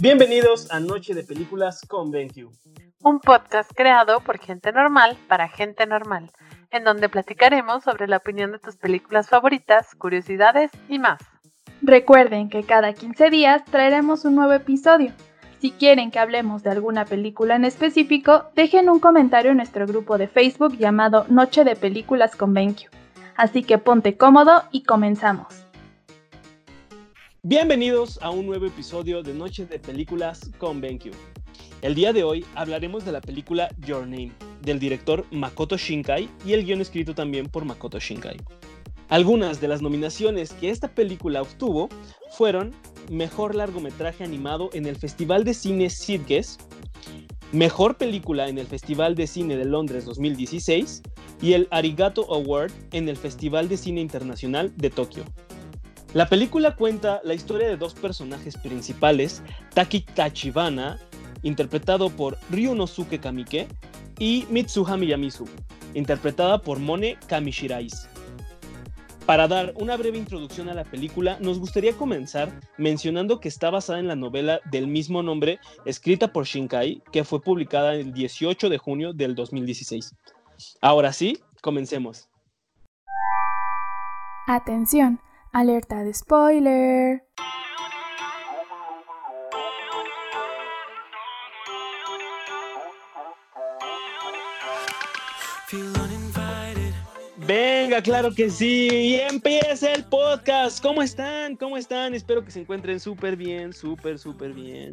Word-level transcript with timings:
Bienvenidos 0.00 0.70
a 0.70 0.80
Noche 0.80 1.14
de 1.14 1.24
Películas 1.24 1.82
con 1.86 2.10
BenQ. 2.10 2.48
Un 3.02 3.20
podcast 3.20 3.70
creado 3.74 4.20
por 4.20 4.38
gente 4.38 4.72
normal 4.72 5.16
para 5.28 5.48
gente 5.48 5.86
normal, 5.86 6.30
en 6.70 6.84
donde 6.84 7.08
platicaremos 7.08 7.84
sobre 7.84 8.08
la 8.08 8.18
opinión 8.18 8.52
de 8.52 8.58
tus 8.58 8.76
películas 8.76 9.28
favoritas, 9.28 9.94
curiosidades 9.96 10.70
y 10.88 10.98
más. 10.98 11.20
Recuerden 11.82 12.48
que 12.48 12.62
cada 12.62 12.92
15 12.92 13.30
días 13.30 13.64
traeremos 13.66 14.24
un 14.24 14.36
nuevo 14.36 14.52
episodio. 14.52 15.12
Si 15.60 15.72
quieren 15.72 16.10
que 16.10 16.18
hablemos 16.18 16.62
de 16.62 16.70
alguna 16.70 17.04
película 17.04 17.56
en 17.56 17.64
específico, 17.64 18.46
dejen 18.54 18.88
un 18.88 19.00
comentario 19.00 19.50
en 19.50 19.58
nuestro 19.58 19.86
grupo 19.86 20.16
de 20.16 20.28
Facebook 20.28 20.76
llamado 20.78 21.26
Noche 21.28 21.64
de 21.64 21.76
Películas 21.76 22.36
con 22.36 22.54
BenQ. 22.54 22.90
Así 23.36 23.62
que 23.62 23.78
ponte 23.78 24.16
cómodo 24.16 24.62
y 24.70 24.82
comenzamos. 24.84 25.62
Bienvenidos 27.44 28.20
a 28.22 28.30
un 28.30 28.46
nuevo 28.46 28.66
episodio 28.66 29.20
de 29.24 29.34
Noche 29.34 29.66
de 29.66 29.80
Películas 29.80 30.52
con 30.58 30.80
BenQ. 30.80 31.06
El 31.82 31.96
día 31.96 32.12
de 32.12 32.22
hoy 32.22 32.46
hablaremos 32.54 33.04
de 33.04 33.10
la 33.10 33.20
película 33.20 33.68
Your 33.84 34.06
Name, 34.06 34.30
del 34.60 34.78
director 34.78 35.26
Makoto 35.32 35.76
Shinkai 35.76 36.30
y 36.46 36.52
el 36.52 36.64
guion 36.64 36.80
escrito 36.80 37.16
también 37.16 37.48
por 37.48 37.64
Makoto 37.64 37.98
Shinkai. 37.98 38.36
Algunas 39.08 39.60
de 39.60 39.66
las 39.66 39.82
nominaciones 39.82 40.52
que 40.52 40.70
esta 40.70 40.86
película 40.86 41.42
obtuvo 41.42 41.88
fueron 42.30 42.70
Mejor 43.10 43.56
largometraje 43.56 44.22
animado 44.22 44.70
en 44.72 44.86
el 44.86 44.94
Festival 44.94 45.42
de 45.42 45.54
Cine 45.54 45.90
Sitges, 45.90 46.58
Mejor 47.50 47.96
película 47.96 48.48
en 48.48 48.58
el 48.58 48.68
Festival 48.68 49.16
de 49.16 49.26
Cine 49.26 49.56
de 49.56 49.64
Londres 49.64 50.04
2016 50.04 51.02
y 51.42 51.54
el 51.54 51.66
Arigato 51.72 52.32
Award 52.32 52.70
en 52.92 53.08
el 53.08 53.16
Festival 53.16 53.68
de 53.68 53.78
Cine 53.78 54.00
Internacional 54.00 54.72
de 54.76 54.90
Tokio. 54.90 55.24
La 56.14 56.26
película 56.26 56.76
cuenta 56.76 57.22
la 57.24 57.32
historia 57.32 57.68
de 57.68 57.78
dos 57.78 57.94
personajes 57.94 58.56
principales, 58.58 59.42
Taki 59.72 60.00
Tachibana, 60.00 60.98
interpretado 61.42 62.10
por 62.10 62.36
Ryunosuke 62.50 63.18
Kamike, 63.18 63.66
y 64.18 64.46
Mitsuha 64.50 64.96
Miyamizu, 64.96 65.46
interpretada 65.94 66.60
por 66.60 66.78
Mone 66.78 67.16
Kamishirais. 67.28 68.08
Para 69.26 69.48
dar 69.48 69.72
una 69.76 69.96
breve 69.96 70.18
introducción 70.18 70.68
a 70.68 70.74
la 70.74 70.84
película, 70.84 71.38
nos 71.40 71.58
gustaría 71.58 71.94
comenzar 71.94 72.60
mencionando 72.76 73.40
que 73.40 73.48
está 73.48 73.70
basada 73.70 73.98
en 73.98 74.08
la 74.08 74.14
novela 74.14 74.60
del 74.70 74.88
mismo 74.88 75.22
nombre, 75.22 75.60
escrita 75.86 76.32
por 76.32 76.44
Shinkai, 76.44 77.02
que 77.10 77.24
fue 77.24 77.40
publicada 77.40 77.94
el 77.94 78.12
18 78.12 78.68
de 78.68 78.78
junio 78.78 79.12
del 79.12 79.34
2016. 79.34 80.14
Ahora 80.80 81.12
sí, 81.12 81.38
comencemos. 81.62 82.28
Atención, 84.46 85.20
Alerta 85.54 86.02
de 86.02 86.14
spoiler. 86.14 87.24
Venga, 97.46 98.00
claro 98.00 98.30
que 98.34 98.48
sí. 98.48 98.88
Y 98.90 99.14
empieza 99.16 99.92
el 99.92 100.04
podcast. 100.04 100.82
¿Cómo 100.82 101.02
están? 101.02 101.56
¿Cómo 101.56 101.76
están? 101.76 102.14
Espero 102.14 102.42
que 102.42 102.50
se 102.50 102.60
encuentren 102.60 102.98
súper 102.98 103.36
bien, 103.36 103.74
súper, 103.74 104.18
súper 104.18 104.54
bien. 104.54 104.92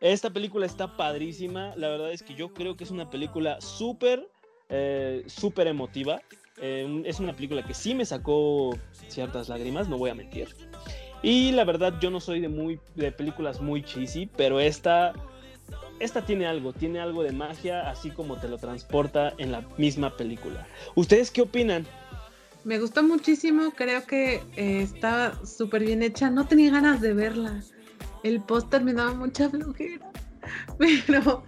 Esta 0.00 0.30
película 0.30 0.66
está 0.66 0.96
padrísima. 0.96 1.76
La 1.76 1.90
verdad 1.90 2.10
es 2.10 2.24
que 2.24 2.34
yo 2.34 2.52
creo 2.52 2.76
que 2.76 2.82
es 2.82 2.90
una 2.90 3.08
película 3.08 3.60
súper, 3.60 4.28
eh, 4.68 5.22
súper 5.28 5.68
emotiva. 5.68 6.20
Eh, 6.58 7.02
es 7.04 7.20
una 7.20 7.32
película 7.32 7.64
que 7.64 7.74
sí 7.74 7.94
me 7.94 8.04
sacó 8.04 8.76
ciertas 9.08 9.48
lágrimas, 9.48 9.88
no 9.88 9.98
voy 9.98 10.10
a 10.10 10.14
mentir. 10.14 10.48
Y 11.22 11.52
la 11.52 11.64
verdad, 11.64 11.94
yo 12.00 12.10
no 12.10 12.20
soy 12.20 12.40
de, 12.40 12.48
muy, 12.48 12.78
de 12.94 13.10
películas 13.10 13.60
muy 13.60 13.82
cheesy, 13.82 14.26
pero 14.36 14.60
esta, 14.60 15.14
esta 15.98 16.24
tiene 16.24 16.46
algo, 16.46 16.72
tiene 16.72 17.00
algo 17.00 17.22
de 17.22 17.32
magia, 17.32 17.88
así 17.88 18.10
como 18.10 18.36
te 18.36 18.48
lo 18.48 18.58
transporta 18.58 19.32
en 19.38 19.50
la 19.50 19.62
misma 19.78 20.16
película. 20.16 20.66
¿Ustedes 20.94 21.30
qué 21.30 21.42
opinan? 21.42 21.86
Me 22.64 22.78
gustó 22.78 23.02
muchísimo, 23.02 23.72
creo 23.72 24.06
que 24.06 24.42
eh, 24.56 24.82
estaba 24.82 25.34
súper 25.44 25.84
bien 25.84 26.02
hecha, 26.02 26.30
no 26.30 26.46
tenía 26.46 26.70
ganas 26.70 27.00
de 27.00 27.14
verla. 27.14 27.62
El 28.22 28.40
póster 28.40 28.82
me 28.82 28.92
daba 28.92 29.14
mucha 29.14 29.50
flojera, 29.50 30.10
pero, 31.06 31.44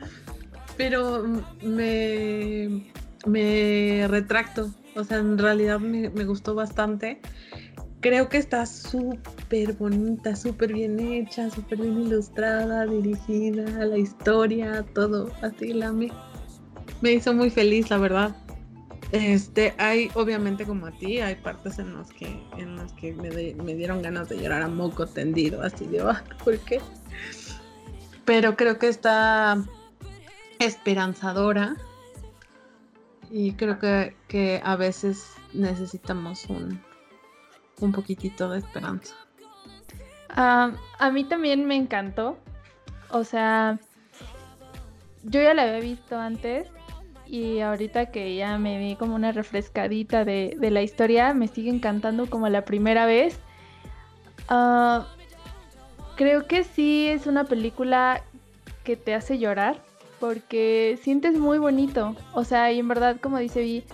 pero 0.77 1.25
me, 1.63 2.93
me 3.27 4.07
retracto. 4.09 4.71
O 4.95 5.05
sea, 5.05 5.19
en 5.19 5.37
realidad 5.37 5.79
me, 5.79 6.09
gustó 6.25 6.55
bastante. 6.55 7.21
Creo 8.01 8.29
que 8.29 8.39
está 8.39 8.65
súper 8.67 9.75
bonita, 9.75 10.37
súper 10.37 10.73
bien 10.73 10.99
hecha, 11.01 11.51
súper 11.51 11.79
bien 11.79 12.01
ilustrada, 12.03 12.87
dirigida, 12.87 13.65
la 13.85 13.99
historia, 13.99 14.85
todo. 14.95 15.31
Así 15.43 15.73
la 15.73 15.93
me, 15.93 16.11
me 17.03 17.13
hizo 17.13 17.35
muy 17.35 17.51
feliz, 17.51 17.91
la 17.91 17.99
verdad. 17.99 18.37
Este, 19.13 19.75
hay, 19.79 20.11
obviamente 20.15 20.65
como 20.65 20.87
a 20.87 20.93
ti, 20.93 21.19
hay 21.19 21.37
partes 21.37 21.79
en 21.79 21.95
las 21.95 22.11
que, 22.11 22.27
en 22.59 22.77
las 22.77 22.93
que 22.95 23.13
me, 23.13 23.31
me 23.55 23.75
dieron 23.75 24.03
ganas 24.03 24.29
de 24.29 24.39
llorar 24.39 24.63
a 24.63 24.69
moco 24.69 25.07
tendido, 25.07 25.63
así 25.63 25.87
de, 25.87 26.01
ah, 26.01 26.25
¿por 26.43 26.59
qué? 26.59 26.81
Pero 28.25 28.57
creo 28.57 28.79
que 28.79 28.89
está 28.89 29.63
esperanzadora 30.59 31.77
y 33.31 33.53
creo 33.53 33.79
que, 33.79 34.61
a 34.65 34.77
veces 34.77 35.35
necesitamos 35.53 36.47
un, 36.47 36.81
un 37.81 37.93
poquitito 37.93 38.49
de 38.51 38.59
esperanza. 38.59 39.15
a 40.29 41.11
mí 41.13 41.25
también 41.25 41.67
me 41.67 41.77
encantó. 41.77 42.39
O 43.11 43.25
sea, 43.25 43.79
yo 45.23 45.41
ya 45.41 45.55
la 45.55 45.63
había 45.63 45.81
visto 45.81 46.19
antes 46.19 46.69
y 47.27 47.61
ahorita 47.61 48.07
que 48.07 48.37
ya 48.37 48.59
me 48.59 48.79
vi 48.79 48.97
como 48.97 49.15
una 49.15 49.33
refrescadita 49.33 50.25
de, 50.25 50.57
la 50.61 50.83
historia, 50.83 51.35
me 51.35 51.49
sigue 51.49 51.71
encantando 51.71 52.29
como 52.31 52.49
la 52.49 52.65
primera 52.65 53.07
vez. 53.07 53.39
Ah, 54.49 55.07
creo 56.17 56.47
que 56.47 56.65
sí 56.65 57.09
es 57.09 57.27
una 57.27 57.45
película 57.45 58.23
que 58.85 58.97
te 58.97 59.15
hace 59.15 59.39
llorar 59.39 59.86
porque 60.21 60.99
sientes 61.03 61.39
muy 61.39 61.59
bonito. 61.59 62.15
O 62.35 62.45
sea, 62.45 62.73
y 62.73 62.79
en 62.79 62.89
verdad, 62.89 63.19
como 63.21 63.39
dice 63.39 63.61
Vi, 63.61 63.85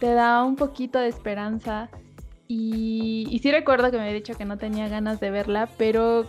te 0.00 0.12
da 0.12 0.44
un 0.44 0.56
poquito 0.56 0.98
de 0.98 1.08
esperanza. 1.08 1.88
Y, 2.46 3.38
sí 3.42 3.50
recuerdo 3.50 3.90
que 3.90 3.96
me 3.96 4.04
había 4.04 4.14
dicho 4.14 4.34
que 4.34 4.44
no 4.44 4.58
tenía 4.58 4.88
ganas 4.88 5.18
de 5.20 5.30
verla, 5.30 5.68
pero 5.78 6.26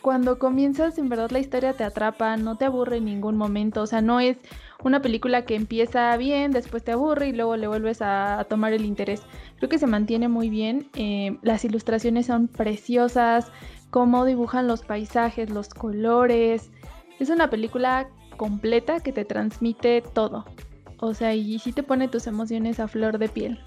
cuando 0.00 0.38
comienzas, 0.38 0.98
en 0.98 1.08
verdad 1.08 1.30
la 1.30 1.40
historia 1.40 1.72
te 1.72 1.82
atrapa, 1.82 2.36
no 2.36 2.56
te 2.56 2.64
aburre 2.64 2.98
en 2.98 3.04
ningún 3.04 3.36
momento. 3.36 3.82
O 3.82 3.86
sea, 3.86 4.00
no 4.00 4.20
es 4.20 4.36
una 4.84 5.02
película 5.02 5.44
que 5.44 5.56
empieza 5.56 6.16
bien, 6.16 6.52
después 6.52 6.84
te 6.84 6.92
aburre 6.92 7.28
y 7.28 7.32
luego 7.32 7.56
le 7.56 7.66
vuelves 7.66 8.00
a, 8.00 8.46
tomar 8.48 8.72
el 8.72 8.84
interés. 8.84 9.22
Creo 9.56 9.68
que 9.68 9.78
se 9.78 9.88
mantiene 9.88 10.28
muy 10.28 10.48
bien. 10.48 10.88
Eh, 10.94 11.36
las 11.42 11.64
ilustraciones 11.64 12.26
son 12.26 12.46
preciosas, 12.46 13.50
cómo 13.90 14.24
dibujan 14.24 14.68
los 14.68 14.82
paisajes, 14.82 15.50
los 15.50 15.70
colores. 15.70 16.70
Es 17.18 17.30
una 17.30 17.50
película 17.50 18.08
completa 18.36 19.00
que 19.00 19.12
te 19.12 19.24
transmite 19.24 20.02
todo. 20.02 20.44
O 20.98 21.14
sea, 21.14 21.34
y 21.34 21.58
sí 21.58 21.72
te 21.72 21.82
pone 21.82 22.08
tus 22.08 22.26
emociones 22.26 22.80
a 22.80 22.88
flor 22.88 23.18
de 23.18 23.28
piel. 23.28 23.60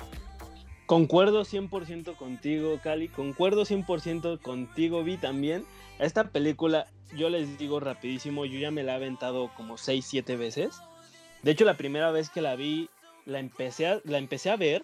Concuerdo 0.90 1.46
100% 1.46 2.16
contigo, 2.18 2.80
Cali. 2.82 3.10
Concuerdo 3.10 3.64
100% 3.64 4.42
contigo, 4.42 5.04
Vi 5.04 5.18
también. 5.18 5.64
Esta 6.00 6.32
película, 6.32 6.88
yo 7.16 7.30
les 7.30 7.60
digo 7.60 7.80
rapidísimo, 7.80 8.46
yo 8.46 8.58
ya 8.58 8.72
me 8.72 8.82
la 8.82 8.94
he 8.94 8.96
aventado 8.96 9.52
como 9.56 9.78
6, 9.78 10.04
7 10.04 10.36
veces. 10.36 10.82
De 11.44 11.52
hecho, 11.52 11.64
la 11.64 11.78
primera 11.78 12.10
vez 12.10 12.32
que 12.32 12.42
la 12.42 12.56
vi, 12.56 12.90
la 13.26 13.38
empecé 13.40 13.86
a, 13.86 14.02
la 14.04 14.18
empecé 14.18 14.50
a 14.50 14.56
ver 14.56 14.84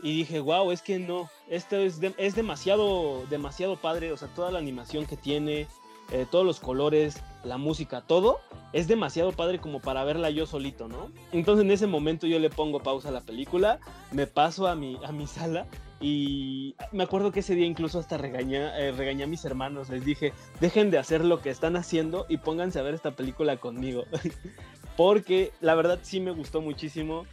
y 0.00 0.16
dije, 0.16 0.38
wow, 0.38 0.70
es 0.70 0.80
que 0.80 1.00
no, 1.00 1.28
esto 1.48 1.76
es, 1.76 1.98
es 2.18 2.34
demasiado, 2.36 3.26
demasiado 3.26 3.76
padre. 3.76 4.12
O 4.12 4.16
sea, 4.16 4.28
toda 4.28 4.52
la 4.52 4.60
animación 4.60 5.06
que 5.06 5.16
tiene, 5.16 5.66
eh, 6.12 6.26
todos 6.30 6.44
los 6.44 6.60
colores, 6.60 7.22
la 7.42 7.56
música, 7.56 8.02
todo, 8.02 8.40
es 8.74 8.86
demasiado 8.86 9.32
padre 9.32 9.58
como 9.58 9.80
para 9.80 10.04
verla 10.04 10.28
yo 10.28 10.46
solito, 10.46 10.86
¿no? 10.86 11.10
Entonces 11.32 11.64
en 11.64 11.70
ese 11.70 11.86
momento 11.86 12.26
yo 12.26 12.38
le 12.38 12.50
pongo 12.50 12.80
pausa 12.80 13.08
a 13.08 13.12
la 13.12 13.22
película, 13.22 13.80
me 14.10 14.26
paso 14.26 14.66
a 14.66 14.74
mi, 14.74 14.98
a 15.04 15.10
mi 15.10 15.26
sala 15.26 15.66
y 16.02 16.74
me 16.90 17.04
acuerdo 17.04 17.32
que 17.32 17.40
ese 17.40 17.54
día 17.54 17.64
incluso 17.64 17.98
hasta 17.98 18.18
regañé, 18.18 18.58
eh, 18.58 18.92
regañé 18.92 19.24
a 19.24 19.26
mis 19.26 19.44
hermanos, 19.46 19.88
les 19.88 20.04
dije, 20.04 20.34
dejen 20.60 20.90
de 20.90 20.98
hacer 20.98 21.24
lo 21.24 21.40
que 21.40 21.48
están 21.48 21.76
haciendo 21.76 22.26
y 22.28 22.36
pónganse 22.36 22.78
a 22.78 22.82
ver 22.82 22.92
esta 22.92 23.12
película 23.12 23.56
conmigo. 23.56 24.04
Porque 24.98 25.52
la 25.62 25.74
verdad 25.74 26.00
sí 26.02 26.20
me 26.20 26.32
gustó 26.32 26.60
muchísimo. 26.60 27.24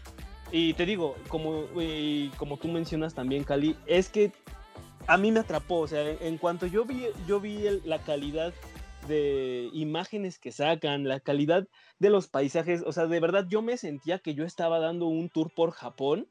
Y 0.51 0.73
te 0.73 0.85
digo, 0.85 1.15
como, 1.27 1.65
como 2.37 2.57
tú 2.57 2.69
mencionas 2.69 3.13
también, 3.13 3.43
Cali, 3.43 3.75
es 3.85 4.09
que 4.09 4.31
a 5.09 5.17
mí 5.17 5.31
me 5.31 5.39
atrapó, 5.39 5.79
o 5.79 5.87
sea, 5.87 6.07
en 6.07 6.37
cuanto 6.37 6.67
yo 6.67 6.85
vi, 6.85 7.07
yo 7.27 7.39
vi 7.39 7.63
la 7.83 7.97
calidad 7.97 8.53
de 9.07 9.67
imágenes 9.73 10.37
que 10.37 10.51
sacan, 10.51 11.07
la 11.07 11.19
calidad 11.19 11.67
de 11.97 12.11
los 12.11 12.27
paisajes, 12.27 12.83
o 12.85 12.91
sea, 12.91 13.07
de 13.07 13.19
verdad 13.19 13.47
yo 13.49 13.63
me 13.63 13.75
sentía 13.77 14.19
que 14.19 14.35
yo 14.35 14.45
estaba 14.45 14.77
dando 14.77 15.07
un 15.07 15.29
tour 15.29 15.51
por 15.51 15.71
Japón, 15.71 16.27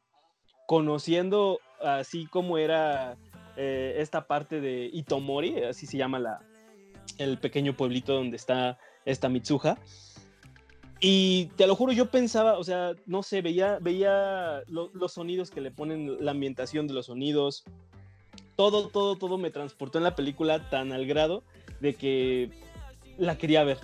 conociendo 0.69 1.59
así 1.83 2.27
como 2.27 2.57
era 2.57 3.17
eh, 3.57 3.97
esta 3.99 4.29
parte 4.29 4.61
de 4.61 4.89
Itomori, 4.93 5.65
así 5.65 5.87
se 5.87 5.99
llama 5.99 6.21
la, 6.21 6.41
el 7.19 7.39
pequeño 7.39 7.77
pueblito 7.77 8.15
donde 8.15 8.37
está 8.37 8.79
esta 9.05 9.29
Mitsuha. 9.29 9.77
Y 11.01 11.47
te 11.57 11.67
lo 11.67 11.75
juro, 11.75 11.93
yo 11.93 12.13
pensaba, 12.13 12.59
o 12.59 12.65
sea, 12.65 12.93
no 13.07 13.25
sé, 13.25 13.43
veía, 13.43 13.81
veía 13.81 14.63
los 14.69 15.13
sonidos 15.13 15.51
que 15.51 15.61
le 15.61 15.73
ponen, 15.73 16.25
la 16.25 16.31
ambientación 16.31 16.87
de 16.87 16.95
los 16.95 17.07
sonidos, 17.07 17.65
todo, 18.59 18.89
todo, 18.89 19.15
todo 19.15 19.39
me 19.39 19.53
transportó 19.53 19.99
en 19.99 20.05
la 20.05 20.17
película 20.17 20.69
tan 20.69 20.91
al 20.91 21.07
grado 21.07 21.45
de 21.79 21.95
que 21.95 22.51
la 23.17 23.39
quería 23.39 23.63
ver. 23.63 23.79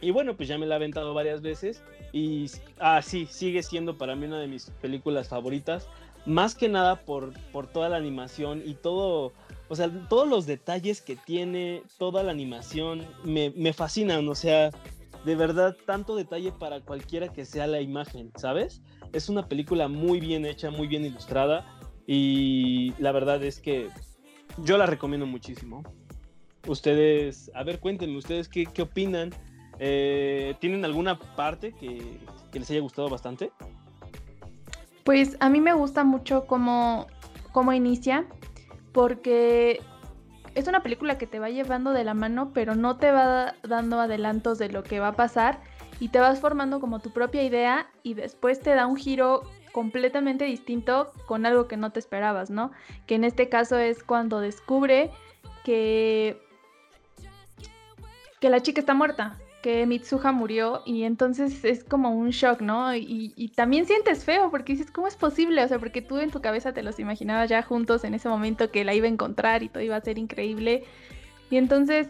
Y 0.00 0.10
bueno, 0.10 0.36
pues 0.36 0.48
ya 0.48 0.58
me 0.58 0.66
la 0.66 0.74
he 0.74 0.78
aventado 0.78 1.14
varias 1.14 1.40
veces 1.40 1.80
y 2.12 2.50
ah, 2.80 3.00
sí, 3.00 3.28
sigue 3.30 3.62
siendo 3.62 3.96
para 3.96 4.16
mí 4.16 4.26
una 4.26 4.40
de 4.40 4.48
mis 4.48 4.70
películas 4.82 5.28
favoritas, 5.28 5.88
más 6.26 6.56
que 6.56 6.68
nada 6.68 6.96
por, 7.02 7.32
por 7.52 7.68
toda 7.68 7.88
la 7.88 7.96
animación 7.96 8.60
y 8.66 8.74
todo, 8.74 9.32
o 9.68 9.76
sea, 9.76 9.88
todos 10.08 10.26
los 10.26 10.46
detalles 10.46 11.00
que 11.00 11.14
tiene, 11.14 11.84
toda 11.96 12.24
la 12.24 12.32
animación, 12.32 13.06
me, 13.22 13.50
me 13.50 13.72
fascinan, 13.72 14.28
o 14.28 14.34
sea, 14.34 14.70
de 15.24 15.36
verdad, 15.36 15.76
tanto 15.86 16.16
detalle 16.16 16.50
para 16.50 16.80
cualquiera 16.80 17.28
que 17.28 17.44
sea 17.44 17.68
la 17.68 17.80
imagen, 17.80 18.32
¿sabes? 18.34 18.82
Es 19.12 19.28
una 19.28 19.46
película 19.46 19.86
muy 19.86 20.18
bien 20.18 20.44
hecha, 20.44 20.72
muy 20.72 20.88
bien 20.88 21.04
ilustrada 21.04 21.64
y 22.06 22.92
la 22.98 23.12
verdad 23.12 23.42
es 23.42 23.60
que 23.60 23.88
yo 24.58 24.78
la 24.78 24.86
recomiendo 24.86 25.26
muchísimo. 25.26 25.82
Ustedes, 26.66 27.50
a 27.54 27.62
ver, 27.62 27.80
cuéntenme, 27.80 28.16
ustedes 28.16 28.48
qué, 28.48 28.66
qué 28.66 28.82
opinan. 28.82 29.30
Eh, 29.78 30.54
¿Tienen 30.60 30.84
alguna 30.84 31.18
parte 31.18 31.72
que, 31.72 32.20
que, 32.52 32.58
les 32.58 32.70
haya 32.70 32.80
gustado 32.80 33.08
bastante? 33.08 33.50
Pues 35.04 35.36
a 35.40 35.50
mí 35.50 35.60
me 35.60 35.74
gusta 35.74 36.04
mucho 36.04 36.46
cómo, 36.46 37.06
cómo 37.52 37.72
inicia, 37.72 38.26
porque 38.92 39.80
es 40.54 40.68
una 40.68 40.82
película 40.82 41.18
que 41.18 41.26
te 41.26 41.38
va 41.38 41.50
llevando 41.50 41.92
de 41.92 42.04
la 42.04 42.14
mano, 42.14 42.52
pero 42.54 42.74
no 42.74 42.96
te 42.96 43.10
va 43.10 43.56
dando 43.62 44.00
adelantos 44.00 44.58
de 44.58 44.68
lo 44.68 44.82
que 44.82 45.00
va 45.00 45.08
a 45.08 45.16
pasar 45.16 45.60
y 46.00 46.08
te 46.08 46.20
vas 46.20 46.40
formando 46.40 46.80
como 46.80 47.00
tu 47.00 47.10
propia 47.10 47.42
idea 47.42 47.90
y 48.02 48.14
después 48.14 48.60
te 48.60 48.74
da 48.74 48.86
un 48.86 48.96
giro 48.96 49.42
completamente 49.74 50.44
distinto 50.44 51.12
con 51.26 51.46
algo 51.46 51.66
que 51.66 51.76
no 51.76 51.90
te 51.90 51.98
esperabas, 51.98 52.48
¿no? 52.48 52.70
Que 53.06 53.16
en 53.16 53.24
este 53.24 53.48
caso 53.48 53.76
es 53.76 54.04
cuando 54.04 54.38
descubre 54.38 55.10
que 55.64 56.40
que 58.38 58.50
la 58.50 58.60
chica 58.60 58.78
está 58.78 58.94
muerta, 58.94 59.38
que 59.62 59.86
Mitsuha 59.86 60.30
murió 60.30 60.82
y 60.84 61.04
entonces 61.04 61.64
es 61.64 61.82
como 61.82 62.10
un 62.10 62.28
shock, 62.28 62.60
¿no? 62.60 62.94
Y, 62.94 63.50
también 63.56 63.86
sientes 63.86 64.22
feo 64.22 64.50
porque 64.50 64.74
dices, 64.74 64.90
¿cómo 64.90 65.08
es 65.08 65.16
posible? 65.16 65.64
O 65.64 65.68
sea, 65.68 65.78
porque 65.78 66.02
tú 66.02 66.18
en 66.18 66.30
tu 66.30 66.42
cabeza 66.42 66.74
te 66.74 66.82
los 66.82 67.00
imaginabas 67.00 67.48
ya 67.48 67.62
juntos 67.62 68.04
en 68.04 68.12
ese 68.12 68.28
momento 68.28 68.70
que 68.70 68.84
la 68.84 68.92
iba 68.92 69.06
a 69.06 69.10
encontrar 69.10 69.62
y 69.62 69.70
todo 69.70 69.82
iba 69.82 69.96
a 69.96 70.00
ser 70.02 70.18
increíble. 70.18 70.84
Y 71.50 71.56
entonces, 71.56 72.08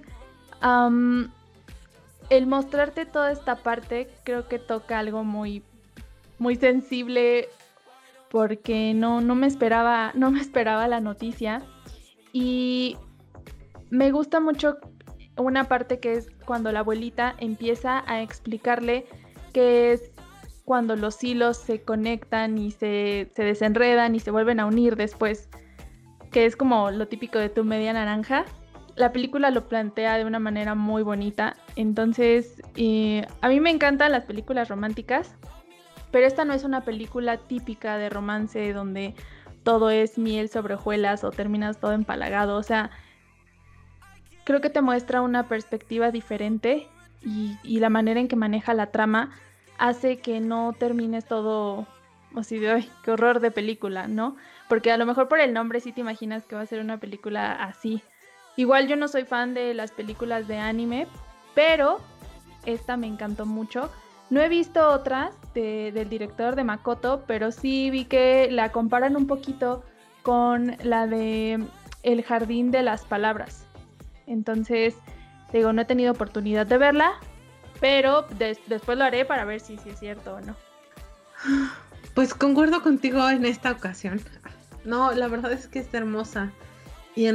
el 2.31 2.46
mostrarte 2.49 3.06
toda 3.06 3.31
esta 3.31 3.56
parte 3.56 4.08
creo 4.25 4.49
que 4.49 4.58
toca 4.58 4.99
algo 4.99 5.22
muy, 5.22 5.62
muy 6.38 6.56
sensible 6.56 7.48
porque 8.31 8.94
no, 8.94 9.20
no 9.20 9.34
me 9.34 9.46
esperaba, 9.46 10.12
no 10.14 10.31
me 10.31 10.40
esperaba 10.40 10.88
la 10.88 11.00
noticia. 11.00 11.62
Y 12.32 12.96
me 13.90 14.10
gusta 14.10 14.40
mucho 14.40 14.78
una 15.36 15.64
parte 15.64 16.00
que 16.00 16.14
es 16.14 16.31
cuando 16.44 16.72
la 16.72 16.81
abuelita 16.81 17.34
empieza 17.38 18.04
a 18.06 18.22
explicarle 18.22 19.06
que 19.52 19.92
es 19.92 20.12
cuando 20.64 20.96
los 20.96 21.22
hilos 21.22 21.58
se 21.58 21.82
conectan 21.82 22.58
y 22.58 22.70
se, 22.70 23.30
desenredan 23.37 24.14
y 24.14 24.20
se 24.20 24.30
vuelven 24.30 24.60
a 24.60 24.66
unir 24.66 24.96
después, 24.96 25.48
que 26.32 26.46
es 26.46 26.56
como 26.56 26.90
lo 26.90 27.06
típico 27.06 27.38
de 27.38 27.50
tu 27.50 27.64
media 27.64 27.92
naranja. 27.92 28.44
La 28.96 29.12
película 29.12 29.50
lo 29.50 29.69
plantea 29.69 30.16
de 30.16 30.25
una 30.25 30.38
manera 30.38 30.75
muy 30.75 31.02
bonita, 31.02 31.56
entonces 31.76 32.62
eh, 32.76 33.26
a 33.40 33.48
mí 33.48 33.60
me 33.60 33.70
encantan 33.70 34.12
las 34.12 34.25
películas 34.25 34.69
románticas, 34.69 35.37
pero 36.14 36.28
esta 36.28 36.44
no 36.44 36.55
es 36.55 36.62
una 36.62 36.82
película 36.82 37.38
típica 37.38 37.96
de 37.96 38.08
romance 38.08 38.72
donde 38.72 39.16
todo 39.64 39.90
es 39.90 40.16
miel 40.16 40.49
sobre 40.49 40.75
hojuelas 40.75 41.25
o 41.25 41.32
terminas 41.32 41.81
todo 41.81 41.90
empalagado, 41.90 42.56
o 42.56 42.62
sea, 42.62 42.93
creo 44.44 44.61
que 44.61 44.70
te 44.70 44.81
muestra 44.81 45.22
una 45.22 45.49
perspectiva 45.49 46.12
diferente 46.12 46.87
y, 47.20 47.81
la 47.81 47.90
manera 47.90 48.20
en 48.20 48.28
que 48.28 48.37
maneja 48.37 48.75
la 48.75 48.93
trama 48.93 49.32
hace 49.76 50.19
que 50.19 50.38
no 50.38 50.72
termines 50.78 51.25
todo 51.25 51.84
así 52.37 52.61
de, 52.61 52.70
¡ay, 52.70 52.88
qué 53.02 53.11
horror 53.11 53.40
de 53.40 53.50
película! 53.50 54.06
¿no? 54.06 54.37
Porque 54.69 54.93
a 54.93 54.96
lo 54.96 55.06
mejor 55.06 55.26
por 55.26 55.40
el 55.40 55.52
nombre 55.52 55.81
sí 55.81 55.90
te 55.90 56.02
imaginas 56.02 56.46
que 56.46 56.55
va 56.55 56.62
a 56.62 56.66
ser 56.66 56.78
una 56.78 57.00
película 57.00 57.55
así. 57.55 58.05
Igual 58.55 58.87
yo 58.87 58.94
no 58.94 59.08
soy 59.08 59.25
fan 59.25 59.52
de 59.52 59.75
las 59.75 59.90
películas 59.90 60.46
de 60.46 60.58
anime, 60.58 61.08
pero 61.56 61.99
esta 62.66 62.96
me 62.96 63.08
encantó 63.08 63.46
mucho. 63.46 63.90
No 64.31 64.40
he 64.40 64.49
visto 64.49 64.93
otras 64.93 65.34
del 65.54 66.08
director 66.08 66.56
de 66.56 66.64
Makoto, 66.64 67.24
pero 67.26 67.52
sí 67.52 67.90
vi 67.90 68.04
que 68.04 68.48
la 68.50 68.72
comparan 68.72 69.16
un 69.16 69.26
poquito 69.26 69.84
con 70.22 70.76
la 70.82 71.06
de 71.06 71.62
El 72.02 72.22
Jardín 72.22 72.70
de 72.70 72.82
las 72.82 73.04
Palabras. 73.04 73.64
Entonces, 74.26 74.94
digo, 75.52 75.72
no 75.72 75.82
he 75.82 75.84
tenido 75.84 76.12
oportunidad 76.12 76.66
de 76.66 76.78
verla, 76.78 77.12
pero 77.80 78.26
después 78.38 78.98
lo 78.98 79.04
haré 79.04 79.24
para 79.24 79.44
ver 79.44 79.60
si, 79.60 79.74
es 79.74 79.98
cierto 79.98 80.36
o 80.36 80.40
no. 80.40 80.56
Pues 82.14 82.32
concuerdo 82.32 82.82
contigo 82.82 83.28
en 83.28 83.44
esta 83.44 83.72
ocasión. 83.72 84.20
No, 84.84 85.12
la 85.12 85.28
verdad 85.28 85.52
es 85.52 85.66
que 85.66 85.80
está 85.80 85.98
hermosa. 85.98 86.52
Y, 87.16 87.28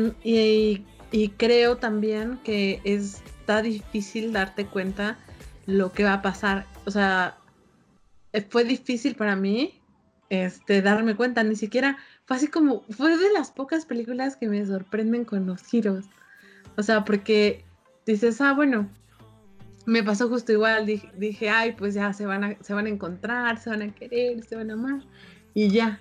y, 1.11 1.29
creo 1.37 1.77
también 1.77 2.39
que 2.43 2.81
está 2.83 3.61
difícil 3.61 4.33
darte 4.33 4.65
cuenta 4.65 5.17
lo 5.65 5.91
que 5.91 6.03
va 6.03 6.13
a 6.13 6.21
pasar. 6.21 6.65
O 6.85 6.91
sea, 6.91 7.38
fue 8.49 8.63
difícil 8.63 9.15
para 9.15 9.35
mí 9.35 9.79
este, 10.29 10.81
darme 10.81 11.15
cuenta. 11.15 11.43
Ni 11.43 11.55
siquiera 11.55 11.97
fue 12.25 12.37
así 12.37 12.47
como, 12.47 12.83
fue 12.89 13.17
de 13.17 13.31
las 13.33 13.51
pocas 13.51 13.85
películas 13.85 14.35
que 14.35 14.47
me 14.47 14.65
sorprenden 14.65 15.25
con 15.25 15.45
los 15.45 15.63
giros. 15.63 16.05
O 16.77 16.83
sea, 16.83 17.03
porque 17.03 17.65
dices, 18.05 18.39
ah, 18.41 18.53
bueno, 18.53 18.89
me 19.85 20.03
pasó 20.03 20.29
justo 20.29 20.51
igual. 20.51 20.85
Dije, 20.85 21.49
ay, 21.49 21.73
pues 21.73 21.93
ya 21.93 22.13
se 22.13 22.25
van, 22.25 22.43
a, 22.43 22.57
se 22.61 22.73
van 22.73 22.85
a 22.85 22.89
encontrar, 22.89 23.59
se 23.59 23.69
van 23.69 23.81
a 23.81 23.93
querer, 23.93 24.43
se 24.43 24.55
van 24.55 24.69
a 24.69 24.73
amar. 24.73 25.01
Y 25.53 25.69
ya. 25.69 25.99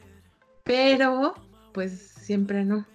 Pero, 0.65 1.35
pues 1.73 1.93
siempre 1.93 2.65
no. 2.65 2.87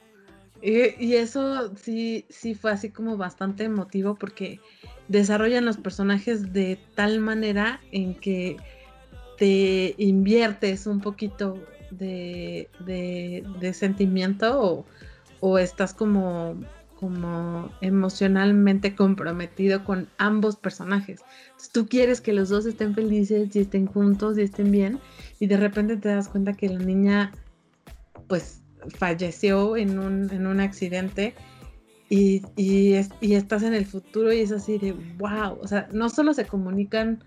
Y, 0.61 1.15
eso 1.15 1.75
sí, 1.75 2.25
sí 2.29 2.55
fue 2.55 2.71
así 2.71 2.89
como 2.89 3.17
bastante 3.17 3.65
emotivo 3.65 4.15
porque 4.15 4.61
desarrollan 5.09 5.65
los 5.65 5.75
personajes 5.75 6.53
de 6.53 6.79
tal 6.95 7.19
manera 7.19 7.81
en 7.91 8.15
que 8.15 8.55
te 9.43 9.93
inviertes 9.97 10.87
un 10.87 11.01
poquito 11.01 11.61
de, 11.91 12.69
sentimiento 13.73 14.85
o, 15.41 15.57
estás 15.57 15.93
como 15.93 16.55
como 16.97 17.69
emocionalmente 17.81 18.95
comprometido 18.95 19.83
con 19.83 20.07
ambos 20.17 20.55
personajes. 20.55 21.19
Tú 21.73 21.87
quieres 21.89 22.21
que 22.21 22.31
los 22.31 22.47
dos 22.47 22.65
estén 22.65 22.95
felices 22.95 23.53
y 23.53 23.59
estén 23.59 23.87
juntos 23.87 24.37
y 24.37 24.43
estén 24.43 24.71
bien 24.71 25.01
y 25.41 25.47
de 25.47 25.57
repente 25.57 25.97
te 25.97 26.07
das 26.07 26.29
cuenta 26.29 26.53
que 26.53 26.69
la 26.69 26.79
niña 26.79 27.33
pues 28.29 28.61
falleció 28.97 29.75
en 29.75 29.99
un, 29.99 30.31
en 30.31 30.47
un 30.47 30.61
accidente 30.61 31.35
y, 32.07 32.41
y, 32.55 32.93
estás 33.33 33.63
en 33.63 33.73
el 33.73 33.85
futuro 33.85 34.31
y 34.31 34.39
es 34.39 34.53
así 34.53 34.77
de 34.77 34.93
wow, 35.17 35.57
o 35.61 35.67
sea, 35.67 35.89
no 35.91 36.07
solo 36.09 36.33
se 36.33 36.45
comunican 36.45 37.21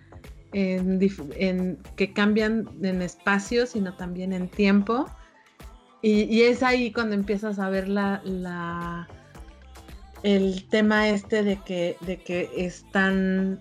en, 0.53 1.79
que 1.97 2.13
cambian 2.13 2.69
en 2.83 3.03
espacio, 3.03 3.67
sino 3.67 3.95
también 3.95 4.33
en 4.33 4.49
tiempo. 4.49 5.07
Y, 6.03 6.43
es 6.43 6.63
ahí 6.63 6.93
cuando 6.93 7.15
empiezas 7.15 7.59
a 7.59 7.69
ver 7.69 7.89
la, 7.89 8.21
la, 8.25 9.09
el 10.23 10.69
tema 10.69 11.09
este 11.09 11.43
de 11.43 11.57
que, 11.57 11.97
de 12.03 12.19
que 12.19 12.49
están 12.57 13.61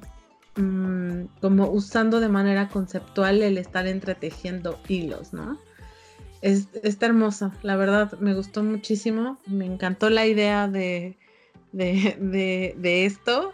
mm, 0.55 1.23
como 1.41 1.69
usando 1.71 2.19
de 2.19 2.29
manera 2.29 2.67
conceptual 2.69 3.41
el 3.41 3.57
estar 3.57 3.87
entretejiendo 3.87 4.79
hilos, 4.87 5.33
¿no? 5.33 5.59
Es, 6.41 6.67
está 6.83 7.07
hermoso, 7.07 7.51
la 7.63 7.75
verdad 7.77 8.11
me 8.19 8.35
gustó 8.35 8.63
muchísimo, 8.63 9.39
me 9.47 9.65
encantó 9.65 10.11
la 10.11 10.27
idea 10.27 10.67
de, 10.67 11.17
de, 11.75 13.05
esto, 13.05 13.53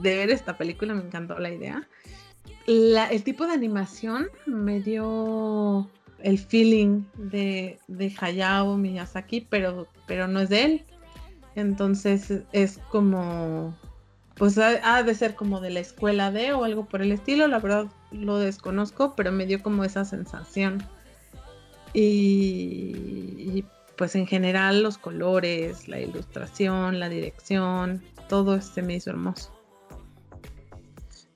de 0.00 0.16
ver 0.16 0.30
esta 0.30 0.56
película, 0.56 0.94
me 0.94 1.02
encantó 1.02 1.38
la 1.38 1.50
idea. 1.50 1.88
El 2.70 3.24
tipo 3.24 3.46
de 3.46 3.52
animación 3.52 4.28
me 4.46 4.80
dio 4.80 5.88
el 6.22 6.38
feeling 6.38 7.04
de, 7.14 7.78
de 7.88 8.14
Hayao 8.20 8.76
Miyazaki, 8.76 9.46
pero, 9.48 9.88
pero 10.06 10.28
no 10.28 10.40
es 10.40 10.48
de 10.48 10.64
él. 10.64 10.84
Entonces 11.54 12.42
es 12.52 12.78
como, 12.90 13.74
pues 14.36 14.56
ha, 14.58 15.02
de 15.02 15.14
ser 15.14 15.34
como 15.34 15.60
de 15.60 15.70
la 15.70 15.80
escuela 15.80 16.30
de 16.30 16.52
o 16.52 16.64
algo 16.64 16.84
por 16.86 17.02
el 17.02 17.12
estilo, 17.12 17.48
la 17.48 17.58
verdad 17.58 17.86
lo 18.12 18.38
desconozco, 18.38 19.14
pero 19.16 19.32
me 19.32 19.46
dio 19.46 19.62
como 19.62 19.84
esa 19.84 20.04
sensación. 20.04 20.82
Y, 21.92 23.64
pues 23.96 24.14
en 24.14 24.26
general 24.26 24.82
los 24.82 24.96
colores, 24.96 25.88
la 25.88 26.00
ilustración, 26.00 27.00
la 27.00 27.08
dirección, 27.08 28.00
todo 28.28 28.54
este 28.54 28.80
me 28.80 28.94
hizo 28.94 29.10
hermoso. 29.10 29.59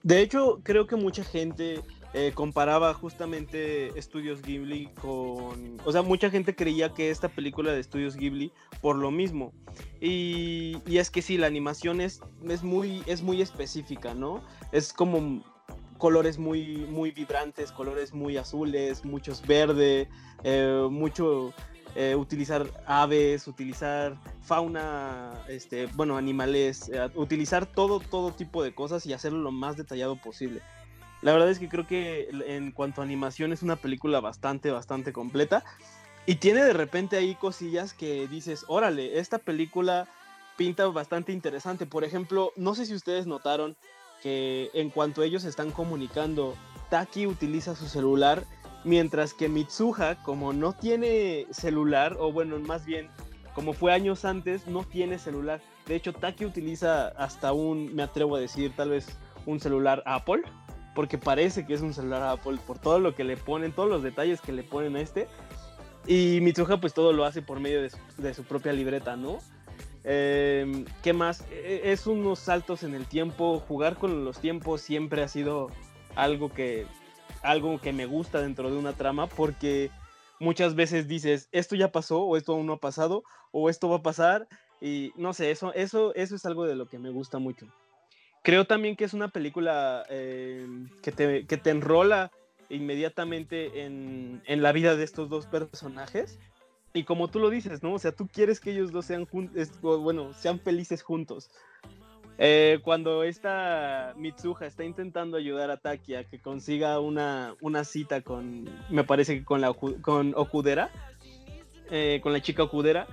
De 0.04 0.20
hecho, 0.20 0.60
creo 0.62 0.86
que 0.86 0.96
mucha 0.96 1.24
gente 1.24 1.80
eh, 2.12 2.32
comparaba 2.34 2.92
justamente 2.92 3.98
Estudios 3.98 4.42
Ghibli 4.42 4.90
con... 5.00 5.80
O 5.82 5.92
sea, 5.92 6.02
mucha 6.02 6.28
gente 6.28 6.54
creía 6.54 6.92
que 6.92 7.08
esta 7.08 7.30
película 7.30 7.72
de 7.72 7.80
Estudios 7.80 8.14
Ghibli 8.14 8.52
por 8.82 8.96
lo 8.96 9.10
mismo. 9.10 9.54
Y, 10.02 10.76
es 10.86 11.10
que 11.10 11.22
sí, 11.22 11.38
la 11.38 11.46
animación 11.46 12.02
es, 12.02 12.20
es, 12.46 12.62
muy, 12.62 13.02
es 13.06 13.22
muy 13.22 13.40
específica, 13.40 14.12
¿no? 14.12 14.44
Es 14.72 14.92
como 14.92 15.42
colores 15.96 16.36
muy, 16.36 16.86
muy 16.90 17.10
vibrantes, 17.10 17.72
colores 17.72 18.12
muy 18.12 18.36
azules, 18.36 19.06
muchos 19.06 19.40
verde, 19.46 20.10
eh, 20.42 20.86
mucho 20.90 21.54
eh, 21.94 22.16
utilizar 22.16 22.66
aves, 22.86 23.46
utilizar 23.46 24.16
fauna, 24.42 25.32
este, 25.48 25.86
bueno, 25.94 26.16
animales, 26.16 26.90
utilizar 27.14 27.66
todo, 27.66 28.00
todo 28.00 28.32
tipo 28.32 28.62
de 28.62 28.74
cosas 28.74 29.06
y 29.06 29.12
hacerlo 29.12 29.38
lo 29.38 29.52
más 29.52 29.76
detallado 29.76 30.16
posible. 30.16 30.60
La 31.22 31.32
verdad 31.32 31.48
es 31.48 31.58
que 31.58 31.70
creo 31.70 31.86
que 31.86 32.28
en 32.46 32.70
cuanto 32.70 33.00
a 33.00 33.04
animación 33.04 33.52
es 33.52 33.62
una 33.62 33.76
película 33.76 34.20
bastante, 34.20 34.70
bastante 34.70 35.12
completa. 35.12 35.64
Y 36.26 36.36
tiene 36.36 36.64
de 36.64 36.72
repente 36.72 37.16
ahí 37.16 37.34
cosillas 37.34 37.94
que 37.94 38.28
dices, 38.28 38.64
órale, 38.68 39.18
esta 39.18 39.38
película 39.38 40.08
pinta 40.56 40.86
bastante 40.86 41.32
interesante. 41.32 41.86
Por 41.86 42.04
ejemplo, 42.04 42.52
no 42.56 42.74
sé 42.74 42.86
si 42.86 42.94
ustedes 42.94 43.26
notaron 43.26 43.76
que 44.22 44.70
en 44.74 44.90
cuanto 44.90 45.22
ellos 45.22 45.44
están 45.44 45.70
comunicando, 45.70 46.54
Taki 46.88 47.26
utiliza 47.26 47.74
su 47.74 47.88
celular, 47.88 48.44
mientras 48.84 49.34
que 49.34 49.48
Mitsuha, 49.48 50.22
como 50.22 50.52
no 50.52 50.72
tiene 50.72 51.46
celular, 51.50 52.16
o 52.18 52.32
bueno, 52.32 52.58
más 52.58 52.84
bien, 52.84 53.08
como 53.54 53.72
fue 53.72 53.92
años 53.92 54.24
antes, 54.24 54.66
no 54.66 54.84
tiene 54.84 55.18
celular. 55.18 55.60
De 55.86 55.96
hecho, 55.96 56.12
Taki 56.12 56.44
utiliza 56.44 57.08
hasta 57.08 57.52
un, 57.52 57.94
me 57.94 58.02
atrevo 58.02 58.36
a 58.36 58.40
decir, 58.40 58.72
tal 58.76 58.90
vez 58.90 59.06
un 59.46 59.60
celular 59.60 60.02
Apple 60.06 60.42
porque 60.94 61.18
parece 61.18 61.66
que 61.66 61.74
es 61.74 61.80
un 61.80 61.92
celular 61.92 62.22
Apple 62.22 62.58
por 62.66 62.78
todo 62.78 63.00
lo 63.00 63.14
que 63.14 63.24
le 63.24 63.36
ponen, 63.36 63.72
todos 63.72 63.88
los 63.88 64.02
detalles 64.02 64.40
que 64.40 64.52
le 64.52 64.62
ponen 64.62 64.96
a 64.96 65.00
este. 65.00 65.26
Y 66.06 66.38
Mitsuha 66.40 66.80
pues 66.80 66.94
todo 66.94 67.12
lo 67.12 67.24
hace 67.24 67.42
por 67.42 67.60
medio 67.60 67.82
de 67.82 68.34
su, 68.34 68.44
propia 68.44 68.72
libreta, 68.72 69.16
¿no? 69.16 69.38
Em, 70.04 70.84
¿Qué 71.02 71.12
más? 71.12 71.44
E, 71.50 71.80
es 71.84 72.06
unos 72.06 72.38
saltos 72.38 72.82
en 72.82 72.94
el 72.94 73.06
tiempo, 73.06 73.58
jugar 73.66 73.96
con 73.96 74.24
los 74.24 74.38
tiempos 74.38 74.82
siempre 74.82 75.22
ha 75.22 75.28
sido 75.28 75.68
algo 76.14 76.50
que, 76.50 76.86
algo 77.44 77.80
que 77.80 77.92
me 77.92 78.06
gusta 78.06 78.40
dentro 78.40 78.70
de 78.70 78.76
una 78.76 78.94
trama 78.94 79.28
porque 79.28 79.90
muchas 80.40 80.74
veces 80.74 81.06
dices, 81.06 81.48
esto 81.52 81.76
ya 81.76 81.92
pasó 81.92 82.22
o 82.22 82.36
esto 82.36 82.52
aún 82.52 82.66
no 82.66 82.74
ha 82.74 82.80
pasado 82.80 83.22
o 83.52 83.70
esto 83.70 83.88
va 83.88 83.96
a 83.96 84.02
pasar 84.02 84.48
y 84.80 85.12
no 85.16 85.32
sé, 85.32 85.50
eso, 85.50 85.72
eso, 85.74 86.14
eso 86.14 86.34
es 86.34 86.44
algo 86.46 86.64
de 86.64 86.74
lo 86.74 86.86
que 86.86 86.98
me 86.98 87.10
gusta 87.10 87.38
mucho. 87.38 87.66
Creo 88.42 88.66
también 88.66 88.96
que 88.96 89.04
es 89.04 89.14
una 89.14 89.28
película 89.28 90.04
eh, 90.10 90.66
que, 91.02 91.12
te, 91.12 91.46
que, 91.46 91.56
te, 91.56 91.70
enrola 91.70 92.30
inmediatamente 92.68 93.84
en, 93.84 94.42
en, 94.44 94.62
la 94.62 94.72
vida 94.72 94.96
de 94.96 95.04
estos 95.04 95.30
dos 95.30 95.46
personajes. 95.46 96.38
Y 96.92 97.04
como 97.04 97.28
tú 97.28 97.38
lo 97.38 97.48
dices, 97.48 97.82
¿no? 97.82 97.94
O 97.94 97.98
sea, 97.98 98.12
tú 98.12 98.28
quieres 98.28 98.60
que 98.60 98.72
ellos 98.72 98.92
dos 98.92 99.06
sean, 99.06 99.26
bueno, 99.80 100.34
sean 100.34 100.60
felices 100.60 101.02
juntos. 101.02 101.50
Eh, 102.38 102.80
cuando 102.82 103.22
esta 103.22 104.12
Mitsuha 104.16 104.66
está 104.66 104.84
intentando 104.84 105.36
ayudar 105.36 105.70
a 105.70 105.76
Taki 105.76 106.16
a 106.16 106.24
que 106.24 106.40
consiga 106.40 106.98
una, 106.98 107.54
una 107.60 107.84
cita 107.84 108.22
con, 108.22 108.68
me 108.90 109.04
parece 109.04 109.38
que 109.38 109.44
con, 109.44 109.60
la, 109.60 109.72
con 109.72 110.32
Okudera, 110.36 110.90
eh, 111.90 112.20
con 112.22 112.32
la 112.32 112.42
chica 112.42 112.64
Okudera, 112.64 113.06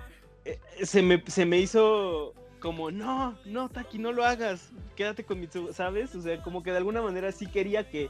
se, 0.83 1.01
me, 1.01 1.23
se 1.27 1.45
me 1.45 1.59
hizo 1.59 2.33
como, 2.59 2.91
no, 2.91 3.37
no, 3.45 3.69
Taki, 3.69 3.97
no 3.99 4.11
lo 4.11 4.23
hagas, 4.23 4.71
quédate 4.95 5.25
con 5.25 5.39
Mitsuha, 5.39 5.73
¿sabes? 5.73 6.15
O 6.15 6.21
sea, 6.21 6.41
como 6.41 6.63
que 6.63 6.71
de 6.71 6.77
alguna 6.77 7.01
manera 7.01 7.31
sí 7.31 7.47
quería 7.47 7.89
que, 7.89 8.09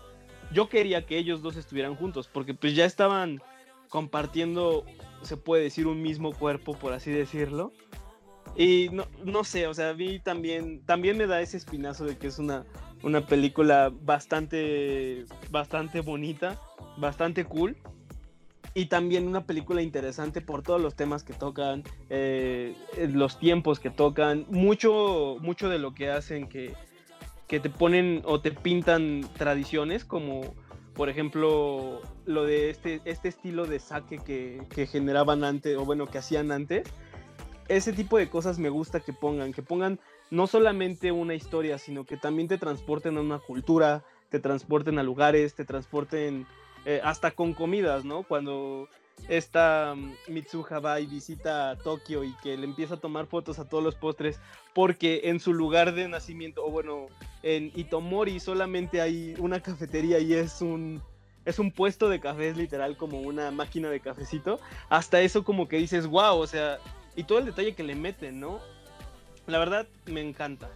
yo 0.54 0.70
quería 0.70 1.06
que 1.06 1.18
ellos 1.18 1.42
dos 1.42 1.56
estuvieran 1.56 1.96
juntos, 1.96 2.30
porque 2.32 2.54
pues 2.54 2.76
ya 2.76 2.86
estaban 2.86 3.42
compartiendo, 3.90 4.86
se 5.24 5.38
puede 5.38 5.64
decir, 5.64 5.88
un 5.88 6.02
mismo 6.02 6.34
cuerpo, 6.34 6.78
por 6.78 6.94
así 6.94 7.12
decirlo. 7.12 7.72
Y 8.56 8.90
no, 8.92 9.06
no 9.24 9.44
sé, 9.44 9.68
o 9.68 9.74
sea, 9.74 9.92
a 9.92 9.94
mí 9.94 10.20
también, 10.20 10.82
también 10.86 11.18
me 11.18 11.28
da 11.28 11.42
ese 11.42 11.58
espinazo 11.58 12.06
de 12.06 12.18
que 12.18 12.28
es 12.28 12.38
una, 12.38 12.66
una 13.04 13.26
película 13.26 13.92
bastante, 14.02 15.26
bastante 15.50 16.02
bonita, 16.02 16.60
bastante 16.98 17.46
cool. 17.46 17.78
Y 18.74 18.86
también 18.86 19.28
una 19.28 19.46
película 19.46 19.82
interesante 19.82 20.40
por 20.40 20.64
todos 20.64 20.82
los 20.82 20.96
temas 20.96 21.24
que 21.24 21.34
tocan, 21.34 21.84
eh, 22.10 22.74
los 23.12 23.38
tiempos 23.38 23.80
que 23.80 23.90
tocan, 23.90 24.46
mucho, 24.50 25.38
mucho 25.42 25.68
de 25.68 25.78
lo 25.78 25.94
que 25.94 26.10
hacen 26.10 26.48
que, 26.48 26.74
que 27.48 27.60
te 27.60 27.70
ponen 27.70 28.22
o 28.24 28.40
te 28.40 28.52
pintan 28.52 29.30
tradiciones 29.38 30.06
como 30.06 30.56
por 30.94 31.10
ejemplo 31.10 32.02
lo 32.26 32.46
de 32.46 32.70
este, 32.70 33.02
este 33.04 33.28
estilo 33.28 33.66
de 33.66 33.80
saque 33.80 34.20
que, 34.20 34.62
que 34.74 34.88
generaban 34.88 35.44
antes 35.44 35.76
o 35.78 35.84
bueno 35.84 36.08
que 36.08 36.18
hacían 36.18 36.52
antes 36.54 36.88
ese 37.76 37.94
tipo 37.94 38.18
de 38.18 38.30
cosas 38.30 38.60
me 38.60 38.70
gusta 38.70 39.00
que 39.00 39.14
pongan 39.14 39.54
que 39.54 39.62
pongan 39.62 40.00
no 40.30 40.48
solamente 40.48 41.12
una 41.12 41.36
historia 41.36 41.78
sino 41.78 42.06
que 42.06 42.18
también 42.18 42.48
te 42.48 42.58
transporten 42.58 43.18
a 43.18 43.22
una 43.22 43.40
cultura 43.40 44.04
te 44.30 44.40
transporten 44.40 45.00
a 45.00 45.04
lugares 45.04 45.56
te 45.56 45.66
transporten 45.66 46.46
eh, 46.84 47.00
hasta 47.04 47.32
con 47.32 47.54
comidas, 47.54 48.06
¿no? 48.06 48.24
Cuando 48.24 48.90
esta 49.30 49.94
mm, 49.96 50.14
Mitsuha 50.30 50.80
va 50.80 51.00
y 51.00 51.06
visita 51.06 51.78
Tokio 51.84 52.24
y 52.24 52.34
que 52.42 52.58
le 52.58 52.66
empieza 52.66 52.96
a 52.96 53.00
tomar 53.00 53.28
fotos 53.28 53.60
a 53.60 53.70
todos 53.70 53.84
los 53.84 53.94
postres 53.96 54.40
porque 54.74 55.22
en 55.26 55.40
su 55.40 55.54
lugar 55.54 55.94
de 55.94 56.08
nacimiento, 56.08 56.66
o 56.66 56.72
bueno, 56.72 57.08
en 57.44 57.72
Itomori 57.76 58.40
solamente 58.40 59.00
hay 59.00 59.36
una 59.38 59.60
cafetería 59.60 60.18
y 60.20 60.34
es 60.34 60.62
un 60.62 61.04
es 61.46 61.60
un 61.60 61.72
puesto 61.72 62.10
de 62.10 62.20
café, 62.20 62.50
es 62.50 62.58
literal 62.58 62.98
como 62.98 63.20
una 63.20 63.52
máquina 63.52 63.90
de 63.90 64.00
cafecito. 64.00 64.60
Hasta 64.90 65.22
eso 65.22 65.44
como 65.44 65.68
que 65.68 65.78
dices, 65.78 66.06
wow, 66.08 66.38
o 66.38 66.46
sea, 66.46 66.78
y 67.16 67.24
todo 67.24 67.40
el 67.40 67.46
detalle 67.46 67.76
que 67.76 67.84
le 67.84 67.96
meten, 67.96 68.40
¿no? 68.40 68.60
La 69.48 69.60
verdad, 69.60 69.88
me 70.06 70.22
encanta. 70.22 70.70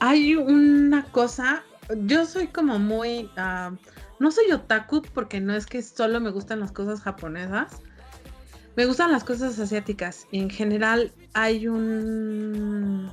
Hay 0.00 0.34
una 0.34 1.04
cosa, 1.04 1.64
yo 2.06 2.26
soy 2.26 2.48
como 2.48 2.78
muy... 2.78 3.30
Ah, 3.36 3.72
no 4.18 4.30
soy 4.32 4.50
otaku 4.50 5.02
porque 5.14 5.40
no 5.40 5.54
es 5.54 5.66
que 5.66 5.82
solo 5.82 6.20
me 6.20 6.30
gustan 6.30 6.60
las 6.60 6.72
cosas 6.72 7.00
japonesas. 7.00 7.80
Me 8.76 8.86
gustan 8.86 9.12
las 9.12 9.24
cosas 9.24 9.58
asiáticas. 9.58 10.26
en 10.32 10.50
general 10.50 11.12
hay 11.34 11.68
un 11.68 13.10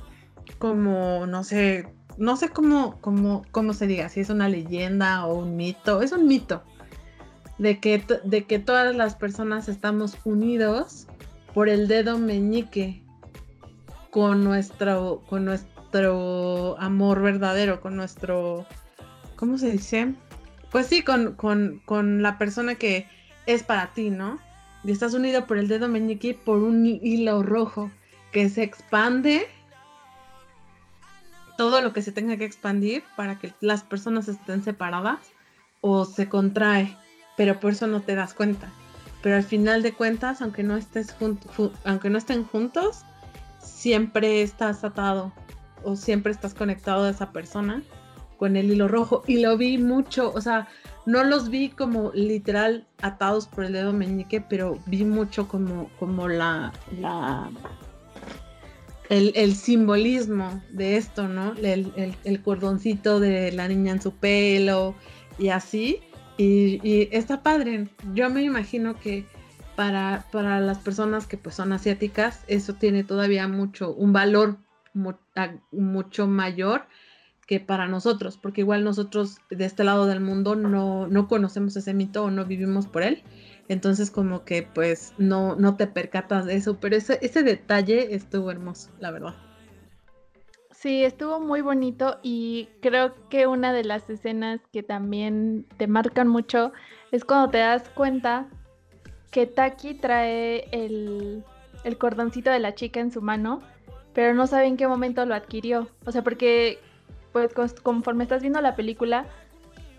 como 0.58 1.26
no 1.26 1.44
sé, 1.44 1.88
no 2.18 2.36
sé 2.36 2.48
cómo, 2.48 3.00
cómo, 3.00 3.44
cómo 3.50 3.72
se 3.72 3.86
diga, 3.86 4.08
si 4.08 4.20
es 4.20 4.30
una 4.30 4.48
leyenda 4.48 5.26
o 5.26 5.38
un 5.38 5.56
mito. 5.56 6.02
Es 6.02 6.12
un 6.12 6.26
mito 6.26 6.62
de 7.58 7.80
que, 7.80 8.04
de 8.24 8.44
que 8.44 8.58
todas 8.58 8.94
las 8.94 9.16
personas 9.16 9.68
estamos 9.68 10.16
unidos 10.24 11.06
por 11.56 11.70
el 11.70 11.88
dedo 11.88 12.18
meñique 12.18 13.02
con 14.10 14.44
nuestro, 14.44 15.22
con 15.26 15.46
nuestro 15.46 16.76
amor 16.78 17.22
verdadero, 17.22 17.80
con 17.80 17.96
nuestro, 17.96 18.66
¿cómo 19.36 19.56
se 19.56 19.70
dice? 19.70 20.12
pues 20.70 20.88
sí, 20.88 21.02
con, 21.02 22.22
la 22.22 22.36
persona 22.36 22.74
que 22.74 23.08
es 23.46 23.62
para 23.62 23.94
ti, 23.94 24.10
¿no? 24.10 24.38
Y 24.84 24.90
estás 24.90 25.14
unido 25.14 25.46
por 25.46 25.56
el 25.56 25.66
dedo 25.66 25.88
meñique 25.88 26.34
por 26.34 26.58
un 26.58 26.84
hilo 26.84 27.42
rojo 27.42 27.90
que 28.32 28.50
se 28.50 28.62
expande 28.62 29.48
todo 31.56 31.80
lo 31.80 31.94
que 31.94 32.02
se 32.02 32.12
tenga 32.12 32.36
que 32.36 32.44
expandir 32.44 33.02
para 33.16 33.38
que 33.38 33.54
las 33.62 33.82
personas 33.82 34.28
estén 34.28 34.62
separadas 34.62 35.20
o 35.80 36.04
se 36.04 36.28
contrae, 36.28 36.94
pero 37.38 37.60
por 37.60 37.72
eso 37.72 37.86
no 37.86 38.02
te 38.02 38.14
das 38.14 38.34
cuenta. 38.34 38.70
Pero 39.22 39.36
al 39.36 39.42
final 39.42 39.82
de 39.82 39.92
cuentas, 39.92 40.42
aunque 40.42 40.62
no 40.62 40.76
estés 40.76 41.14
aunque 41.84 42.10
no 42.10 42.18
estén 42.18 42.44
juntos, 42.44 43.02
siempre 43.60 44.42
estás 44.42 44.84
atado 44.84 45.32
o 45.82 45.96
siempre 45.96 46.32
estás 46.32 46.54
conectado 46.54 47.04
a 47.04 47.10
esa 47.10 47.32
persona 47.32 47.82
con 48.38 48.56
el 48.56 48.70
hilo 48.70 48.88
rojo 48.88 49.22
y 49.26 49.40
lo 49.40 49.56
vi 49.56 49.78
mucho, 49.78 50.32
o 50.34 50.40
sea, 50.40 50.68
no 51.06 51.24
los 51.24 51.48
vi 51.48 51.70
como 51.70 52.12
literal 52.12 52.86
atados 53.00 53.46
por 53.46 53.64
el 53.64 53.72
dedo 53.72 53.92
meñique, 53.92 54.40
pero 54.40 54.78
vi 54.86 55.04
mucho 55.04 55.48
como, 55.48 55.88
como 55.98 56.28
la, 56.28 56.72
la 57.00 57.50
el, 59.08 59.54
simbolismo 59.54 60.62
de 60.70 60.96
esto, 60.96 61.28
¿no? 61.28 61.54
El, 61.54 62.42
cordoncito 62.42 63.20
de 63.20 63.52
la 63.52 63.68
niña 63.68 63.92
en 63.92 64.02
su 64.02 64.12
pelo 64.12 64.94
y 65.38 65.48
así. 65.48 66.00
Y, 66.38 67.08
está 67.12 67.42
padre. 67.42 67.88
Yo 68.14 68.30
me 68.30 68.42
imagino 68.42 68.98
que 68.98 69.24
para, 69.74 70.26
para, 70.32 70.60
las 70.60 70.78
personas 70.78 71.26
que 71.26 71.36
pues 71.36 71.54
son 71.54 71.72
asiáticas, 71.72 72.44
eso 72.46 72.74
tiene 72.74 73.04
todavía 73.04 73.48
mucho, 73.48 73.94
un 73.94 74.12
valor 74.12 74.58
mucho 75.70 76.26
mayor 76.26 76.86
que 77.46 77.60
para 77.60 77.86
nosotros, 77.86 78.38
porque 78.38 78.62
igual 78.62 78.82
nosotros 78.82 79.38
de 79.50 79.64
este 79.66 79.84
lado 79.84 80.06
del 80.06 80.20
mundo 80.20 80.56
no, 80.56 81.06
no 81.06 81.28
conocemos 81.28 81.76
ese 81.76 81.94
mito 81.94 82.24
o 82.24 82.30
no 82.30 82.44
vivimos 82.44 82.86
por 82.86 83.02
él. 83.02 83.22
entonces 83.68 84.10
como 84.10 84.44
que 84.44 84.62
pues 84.62 85.14
no, 85.18 85.54
no 85.54 85.76
te 85.76 85.86
percatas 85.86 86.46
de 86.46 86.56
eso, 86.56 86.78
pero 86.80 86.96
ese, 86.96 87.18
ese 87.22 87.42
detalle 87.42 88.14
estuvo 88.14 88.50
hermoso, 88.50 88.90
la 88.98 89.10
verdad. 89.10 89.34
Sí, 90.86 91.02
estuvo 91.02 91.40
muy 91.40 91.62
bonito 91.62 92.20
y 92.22 92.68
creo 92.80 93.12
que 93.28 93.48
una 93.48 93.72
de 93.72 93.82
las 93.82 94.08
escenas 94.08 94.60
que 94.72 94.84
también 94.84 95.66
te 95.78 95.88
marcan 95.88 96.28
mucho 96.28 96.72
es 97.10 97.24
cuando 97.24 97.50
te 97.50 97.58
das 97.58 97.88
cuenta 97.88 98.46
que 99.32 99.46
Taki 99.46 99.94
trae 99.94 100.68
el, 100.70 101.42
el 101.82 101.98
cordoncito 101.98 102.50
de 102.50 102.60
la 102.60 102.76
chica 102.76 103.00
en 103.00 103.10
su 103.10 103.20
mano, 103.20 103.62
pero 104.14 104.32
no 104.32 104.46
sabe 104.46 104.66
en 104.66 104.76
qué 104.76 104.86
momento 104.86 105.26
lo 105.26 105.34
adquirió. 105.34 105.88
O 106.04 106.12
sea, 106.12 106.22
porque 106.22 106.78
pues 107.32 107.52
conforme 107.82 108.22
estás 108.22 108.42
viendo 108.42 108.60
la 108.60 108.76
película, 108.76 109.26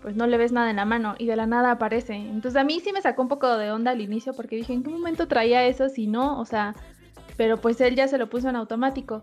pues 0.00 0.16
no 0.16 0.26
le 0.26 0.38
ves 0.38 0.52
nada 0.52 0.70
en 0.70 0.76
la 0.76 0.86
mano 0.86 1.16
y 1.18 1.26
de 1.26 1.36
la 1.36 1.44
nada 1.44 1.72
aparece. 1.72 2.14
Entonces 2.14 2.56
a 2.56 2.64
mí 2.64 2.80
sí 2.80 2.94
me 2.94 3.02
sacó 3.02 3.20
un 3.20 3.28
poco 3.28 3.58
de 3.58 3.70
onda 3.72 3.90
al 3.90 4.00
inicio 4.00 4.32
porque 4.32 4.56
dije, 4.56 4.72
¿en 4.72 4.82
qué 4.82 4.88
momento 4.88 5.28
traía 5.28 5.66
eso 5.66 5.90
si 5.90 6.06
no? 6.06 6.40
O 6.40 6.46
sea, 6.46 6.74
pero 7.36 7.58
pues 7.58 7.78
él 7.82 7.94
ya 7.94 8.08
se 8.08 8.16
lo 8.16 8.30
puso 8.30 8.48
en 8.48 8.56
automático. 8.56 9.22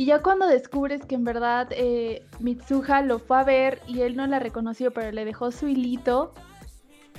Y 0.00 0.06
ya 0.06 0.22
cuando 0.22 0.46
descubres 0.46 1.04
que 1.04 1.14
en 1.14 1.24
verdad 1.24 1.68
eh, 1.72 2.24
Mitsuha 2.38 3.02
lo 3.02 3.18
fue 3.18 3.38
a 3.38 3.44
ver 3.44 3.82
y 3.86 4.00
él 4.00 4.16
no 4.16 4.26
la 4.26 4.38
reconoció, 4.38 4.94
pero 4.94 5.12
le 5.12 5.26
dejó 5.26 5.50
su 5.50 5.68
hilito, 5.68 6.32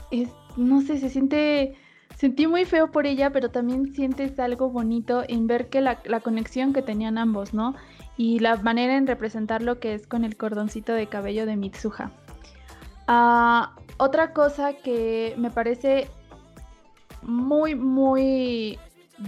es, 0.09 0.29
no 0.57 0.81
sé, 0.81 0.97
se 0.97 1.11
siente, 1.11 1.75
sentí 2.17 2.47
muy 2.47 2.65
feo 2.65 2.89
por 2.89 3.05
ella, 3.05 3.29
pero 3.29 3.51
también 3.51 3.93
sientes 3.93 4.39
algo 4.39 4.71
bonito 4.71 5.23
en 5.27 5.45
ver 5.45 5.69
que 5.69 5.79
la, 5.79 6.01
la 6.05 6.21
conexión 6.21 6.73
que 6.73 6.81
tenían 6.81 7.19
ambos, 7.19 7.53
¿no? 7.53 7.75
Y 8.17 8.39
la 8.39 8.55
manera 8.55 8.97
en 8.97 9.05
representar 9.05 9.61
lo 9.61 9.79
que 9.79 9.93
es 9.93 10.07
con 10.07 10.25
el 10.25 10.35
cordoncito 10.35 10.91
de 10.93 11.05
cabello 11.05 11.45
de 11.45 11.57
Mitsuha. 11.57 12.11
Ah, 13.07 13.75
otra 13.97 14.33
cosa 14.33 14.73
que 14.73 15.35
me 15.37 15.51
parece 15.51 16.07
muy, 17.21 17.75
muy 17.75 18.79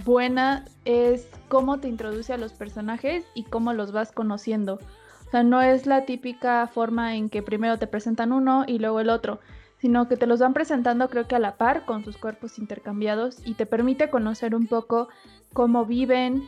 buena 0.04 0.64
es 0.84 1.28
cómo 1.48 1.78
te 1.78 1.88
introduce 1.88 2.32
a 2.32 2.38
los 2.38 2.52
personajes 2.52 3.24
y 3.34 3.44
cómo 3.44 3.72
los 3.72 3.92
vas 3.92 4.12
conociendo. 4.12 4.80
O 5.26 5.30
sea, 5.30 5.42
no 5.42 5.62
es 5.62 5.86
la 5.86 6.04
típica 6.04 6.66
forma 6.66 7.16
en 7.16 7.28
que 7.28 7.42
primero 7.42 7.78
te 7.78 7.86
presentan 7.86 8.32
uno 8.32 8.64
y 8.66 8.78
luego 8.78 9.00
el 9.00 9.10
otro, 9.10 9.40
sino 9.78 10.08
que 10.08 10.16
te 10.16 10.26
los 10.26 10.40
van 10.40 10.54
presentando 10.54 11.08
creo 11.08 11.28
que 11.28 11.36
a 11.36 11.40
la 11.40 11.56
par 11.56 11.84
con 11.84 12.04
sus 12.04 12.16
cuerpos 12.16 12.58
intercambiados 12.58 13.38
y 13.44 13.54
te 13.54 13.66
permite 13.66 14.10
conocer 14.10 14.54
un 14.54 14.66
poco 14.66 15.08
cómo 15.52 15.84
viven, 15.84 16.42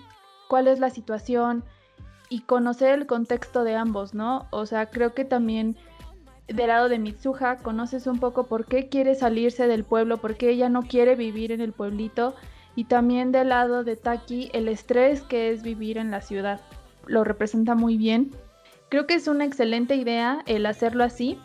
cuál 0.49 0.69
es 0.69 0.81
la 0.81 0.91
situación 0.91 1.65
y 2.29 2.41
conocer 2.41 2.99
el 2.99 3.07
contexto 3.07 3.63
de 3.63 3.77
ambos, 3.77 4.15
¿no? 4.15 4.47
O 4.51 4.67
sea, 4.67 4.87
creo 4.87 5.15
que 5.15 5.25
también 5.25 5.77
del 6.49 6.69
lado 6.69 6.89
de 6.89 6.99
Mitsuha 6.99 7.57
conoces 7.57 8.07
un 8.07 8.19
poco 8.19 8.47
por 8.47 8.67
qué 8.67 8.89
quiere 8.89 9.15
salirse 9.15 9.67
del 9.67 9.85
pueblo, 9.85 10.19
por 10.19 10.37
qué 10.37 10.51
ella 10.51 10.69
no 10.69 10.83
quiere 10.83 11.15
vivir 11.17 11.53
en 11.53 11.61
el 11.61 11.73
pueblito 11.73 12.35
y 12.77 12.85
también 12.85 13.33
del 13.33 13.49
lado 13.49 13.83
de 13.83 13.97
Taki 13.97 14.51
el 14.53 14.69
estrés 14.69 15.23
que 15.23 15.51
es 15.51 15.63
vivir 15.63 15.99
en 15.99 16.13
la 16.13 16.21
ciudad. 16.21 16.61
Lo 17.07 17.25
representa 17.25 17.75
muy 17.75 17.97
bien. 17.97 18.31
Creo 18.89 19.07
que 19.07 19.15
es 19.15 19.27
una 19.27 19.45
excelente 19.45 19.97
idea 19.97 20.43
el 20.47 20.67
hacerlo 20.67 21.03
así 21.03 21.39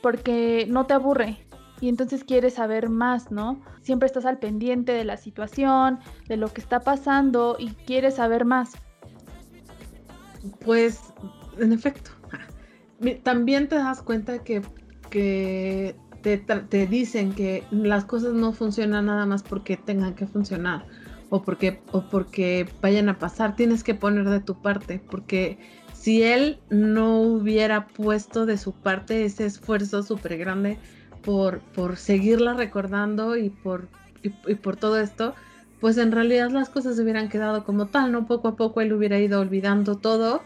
porque 0.00 0.66
no 0.70 0.86
te 0.86 0.94
aburre 0.94 1.46
y 1.80 1.88
entonces 1.88 2.24
quieres 2.24 2.54
saber 2.54 2.88
más, 2.88 3.30
¿no? 3.30 3.60
Siempre 3.82 4.06
estás 4.06 4.24
al 4.24 4.38
pendiente 4.38 4.92
de 4.92 5.04
la 5.04 5.16
situación, 5.16 5.98
de 6.28 6.36
lo 6.36 6.48
que 6.52 6.60
está 6.60 6.80
pasando 6.80 7.56
y 7.58 7.70
quieres 7.86 8.14
saber 8.14 8.44
más. 8.44 8.72
Pues, 10.64 11.00
en 11.58 11.72
efecto, 11.72 12.12
también 13.22 13.68
te 13.68 13.76
das 13.76 14.02
cuenta 14.02 14.38
que, 14.38 14.62
te, 16.22 16.86
dicen 16.86 17.32
que 17.32 17.64
las 17.70 18.04
cosas 18.04 18.32
no 18.32 18.52
funcionan 18.52 19.06
nada 19.06 19.26
más 19.26 19.42
porque 19.42 19.76
tengan 19.76 20.14
que 20.14 20.26
funcionar 20.26 20.86
o 21.28 21.42
porque, 21.42 21.80
o 21.92 22.02
porque 22.08 22.68
vayan 22.80 23.08
a 23.08 23.18
pasar. 23.18 23.56
Tienes 23.56 23.84
que 23.84 23.94
poner 23.94 24.28
de 24.28 24.40
tu 24.40 24.60
parte 24.60 25.00
porque 25.10 25.58
si 25.92 26.22
él 26.22 26.60
no 26.70 27.20
hubiera 27.20 27.86
puesto 27.88 28.46
de 28.46 28.58
su 28.58 28.72
parte 28.72 29.24
ese 29.24 29.46
esfuerzo 29.46 30.02
súper 30.02 30.36
grande 30.38 30.78
por, 31.22 31.60
por 31.60 31.96
seguirla 31.96 32.54
recordando 32.54 33.36
y 33.36 33.50
por, 33.50 33.88
y 34.22 34.54
por 34.56 34.76
todo 34.76 34.98
esto, 34.98 35.34
pues 35.80 35.98
en 35.98 36.12
realidad 36.12 36.50
las 36.50 36.68
cosas 36.68 36.96
se 36.96 37.02
hubieran 37.02 37.28
quedado 37.28 37.64
como 37.64 37.86
tal, 37.86 38.12
¿no? 38.12 38.26
Poco 38.26 38.48
a 38.48 38.56
poco 38.56 38.80
él 38.80 38.92
hubiera 38.92 39.18
ido 39.18 39.40
olvidando 39.40 39.98
todo 39.98 40.42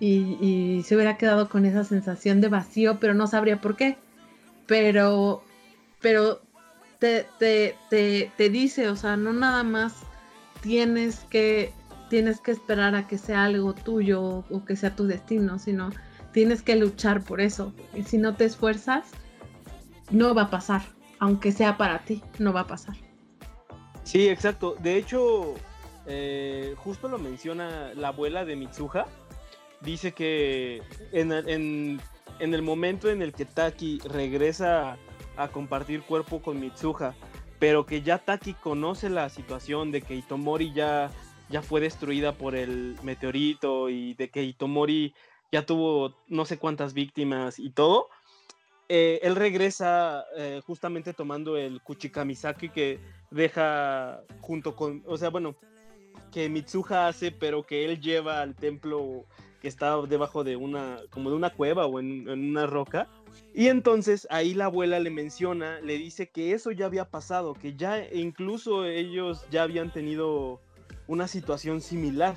y, 0.00 0.82
se 0.84 0.96
hubiera 0.96 1.16
quedado 1.16 1.48
con 1.48 1.64
esa 1.64 1.84
sensación 1.84 2.40
de 2.40 2.48
vacío, 2.48 2.98
pero 2.98 3.14
no 3.14 3.28
sabría 3.28 3.60
por 3.60 3.76
qué. 3.76 3.98
Pero, 4.72 5.42
pero 6.00 6.40
te, 6.98 7.26
te, 7.38 7.76
te, 7.90 8.48
dice, 8.48 8.88
o 8.88 8.96
sea, 8.96 9.18
no 9.18 9.34
nada 9.34 9.64
más 9.64 9.92
tienes 10.62 11.26
que, 11.28 11.74
tienes 12.08 12.40
que 12.40 12.52
esperar 12.52 12.94
a 12.94 13.06
que 13.06 13.18
sea 13.18 13.44
algo 13.44 13.74
tuyo 13.74 14.22
o, 14.48 14.64
que 14.64 14.74
sea 14.74 14.96
tu 14.96 15.06
destino, 15.06 15.58
sino 15.58 15.90
tienes 16.32 16.62
que 16.62 16.76
luchar 16.76 17.22
por 17.22 17.42
eso. 17.42 17.74
Y 17.94 18.04
si 18.04 18.16
no 18.16 18.34
te 18.34 18.46
esfuerzas, 18.46 19.10
no 20.10 20.34
va 20.34 20.44
a 20.44 20.50
pasar. 20.50 20.80
Aunque 21.18 21.52
sea 21.52 21.76
para 21.76 21.98
ti, 22.06 22.22
no 22.38 22.54
va 22.54 22.60
a 22.60 22.66
pasar. 22.66 22.96
Sí, 24.04 24.26
exacto. 24.26 24.74
De 24.80 24.96
hecho, 24.96 25.52
eh, 26.06 26.74
justo 26.78 27.08
lo 27.08 27.18
menciona 27.18 27.92
la 27.92 28.08
abuela 28.08 28.46
de 28.46 28.56
Mitsuha 28.56 29.06
dice 29.82 30.12
que 30.12 30.82
en, 31.12 32.00
el 32.54 32.62
momento 32.62 33.08
en 33.08 33.22
el 33.22 33.32
que 33.32 33.44
Taki 33.44 34.00
regresa 34.00 34.98
a 35.36 35.48
compartir 35.48 36.02
cuerpo 36.02 36.42
con 36.42 36.58
Mitsuha, 36.58 37.14
pero 37.58 37.86
que 37.86 38.02
ya 38.02 38.18
Taki 38.18 38.54
conoce 38.54 39.08
la 39.08 39.28
situación 39.28 39.92
de 39.92 40.02
que 40.02 40.16
Itomori 40.16 40.72
ya, 40.72 41.10
ya 41.48 41.62
fue 41.62 41.80
destruida 41.80 42.32
por 42.32 42.56
el 42.56 42.96
meteorito 43.04 43.88
y 43.88 44.14
de 44.14 44.28
que 44.30 44.42
Itomori 44.42 45.14
ya 45.52 45.64
tuvo 45.64 46.16
no 46.26 46.44
sé 46.44 46.58
cuántas 46.58 46.94
víctimas 46.94 47.60
y 47.60 47.70
todo, 47.70 48.08
eh, 48.88 49.20
él 49.22 49.36
regresa 49.36 50.24
eh, 50.36 50.60
justamente 50.66 51.14
tomando 51.14 51.56
el 51.56 51.80
Kuchikamisaki 51.80 52.70
que 52.70 52.98
deja 53.30 54.20
junto 54.40 54.74
con, 54.74 55.04
o 55.06 55.16
sea, 55.16 55.30
bueno, 55.30 55.54
que 56.32 56.48
Mitsuha 56.48 57.06
hace, 57.06 57.30
pero 57.30 57.62
que 57.62 57.84
él 57.84 58.00
lleva 58.00 58.42
al 58.42 58.56
templo 58.56 59.26
que 59.62 59.68
está 59.68 59.96
debajo 60.02 60.42
de 60.42 60.56
una, 60.56 60.98
como 61.10 61.30
de 61.30 61.36
una 61.36 61.50
cueva 61.50 61.86
o 61.86 62.00
en, 62.00 62.28
una 62.28 62.66
roca. 62.66 63.08
Y 63.54 63.68
entonces 63.68 64.26
ahí 64.28 64.54
la 64.54 64.64
abuela 64.66 64.98
le 64.98 65.10
menciona, 65.10 65.80
le 65.80 65.96
dice 65.98 66.28
que 66.30 66.52
eso 66.52 66.72
ya 66.72 66.86
había 66.86 67.08
pasado, 67.08 67.54
que 67.54 67.76
ya 67.76 68.04
incluso 68.12 68.84
ellos 68.84 69.46
ya 69.52 69.62
habían 69.62 69.92
tenido 69.92 70.60
una 71.06 71.28
situación 71.28 71.80
similar. 71.80 72.36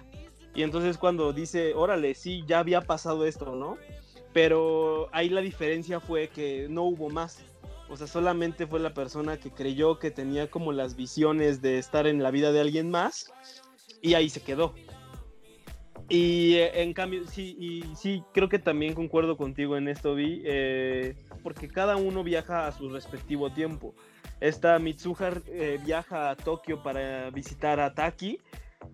Y 0.53 0.61
entonces 0.61 0.99
cuando 0.99 1.33
dice, 1.33 1.73
órale, 1.73 2.13
sí, 2.13 2.43
ya 2.47 2.59
había 2.59 2.81
pasado 2.81 3.25
esto, 3.25 3.55
¿no? 3.55 3.77
Pero 4.31 5.09
ahí 5.11 5.29
la 5.29 5.41
diferencia 5.41 5.99
fue 5.99 6.29
que 6.29 6.67
no 6.69 6.83
hubo 6.83 7.09
más. 7.09 7.39
O 7.89 7.97
sea, 7.97 8.05
solamente 8.05 8.67
fue 8.67 8.79
la 8.79 8.93
persona 8.93 9.37
que 9.37 9.49
creyó 9.49 9.97
que 9.97 10.11
tenía 10.11 10.49
como 10.49 10.71
las 10.71 10.95
visiones 10.95 11.61
de 11.61 11.79
estar 11.79 12.05
en 12.05 12.21
la 12.21 12.29
vida 12.29 12.51
de 12.51 12.61
alguien 12.61 12.91
más 12.91 13.31
y 14.01 14.13
ahí 14.13 14.29
se 14.29 14.41
quedó. 14.41 14.75
Y 16.07 16.55
eh, 16.55 16.81
en 16.83 16.93
cambio, 16.93 17.25
sí, 17.27 17.55
y 17.59 17.95
sí, 17.95 18.23
creo 18.33 18.47
que 18.47 18.59
también 18.59 18.93
concuerdo 18.93 19.37
contigo 19.37 19.75
en 19.75 19.87
esto, 19.87 20.13
Vi, 20.13 20.41
eh, 20.45 21.15
porque 21.41 21.67
cada 21.67 21.95
uno 21.95 22.23
viaja 22.23 22.67
a 22.67 22.71
su 22.71 22.89
respectivo 22.89 23.51
tiempo. 23.51 23.95
Esta 24.39 24.77
Mitsuha 24.77 25.31
eh, 25.47 25.79
viaja 25.83 26.29
a 26.29 26.35
Tokio 26.35 26.83
para 26.83 27.31
visitar 27.31 27.79
a 27.79 27.93
Taki 27.95 28.39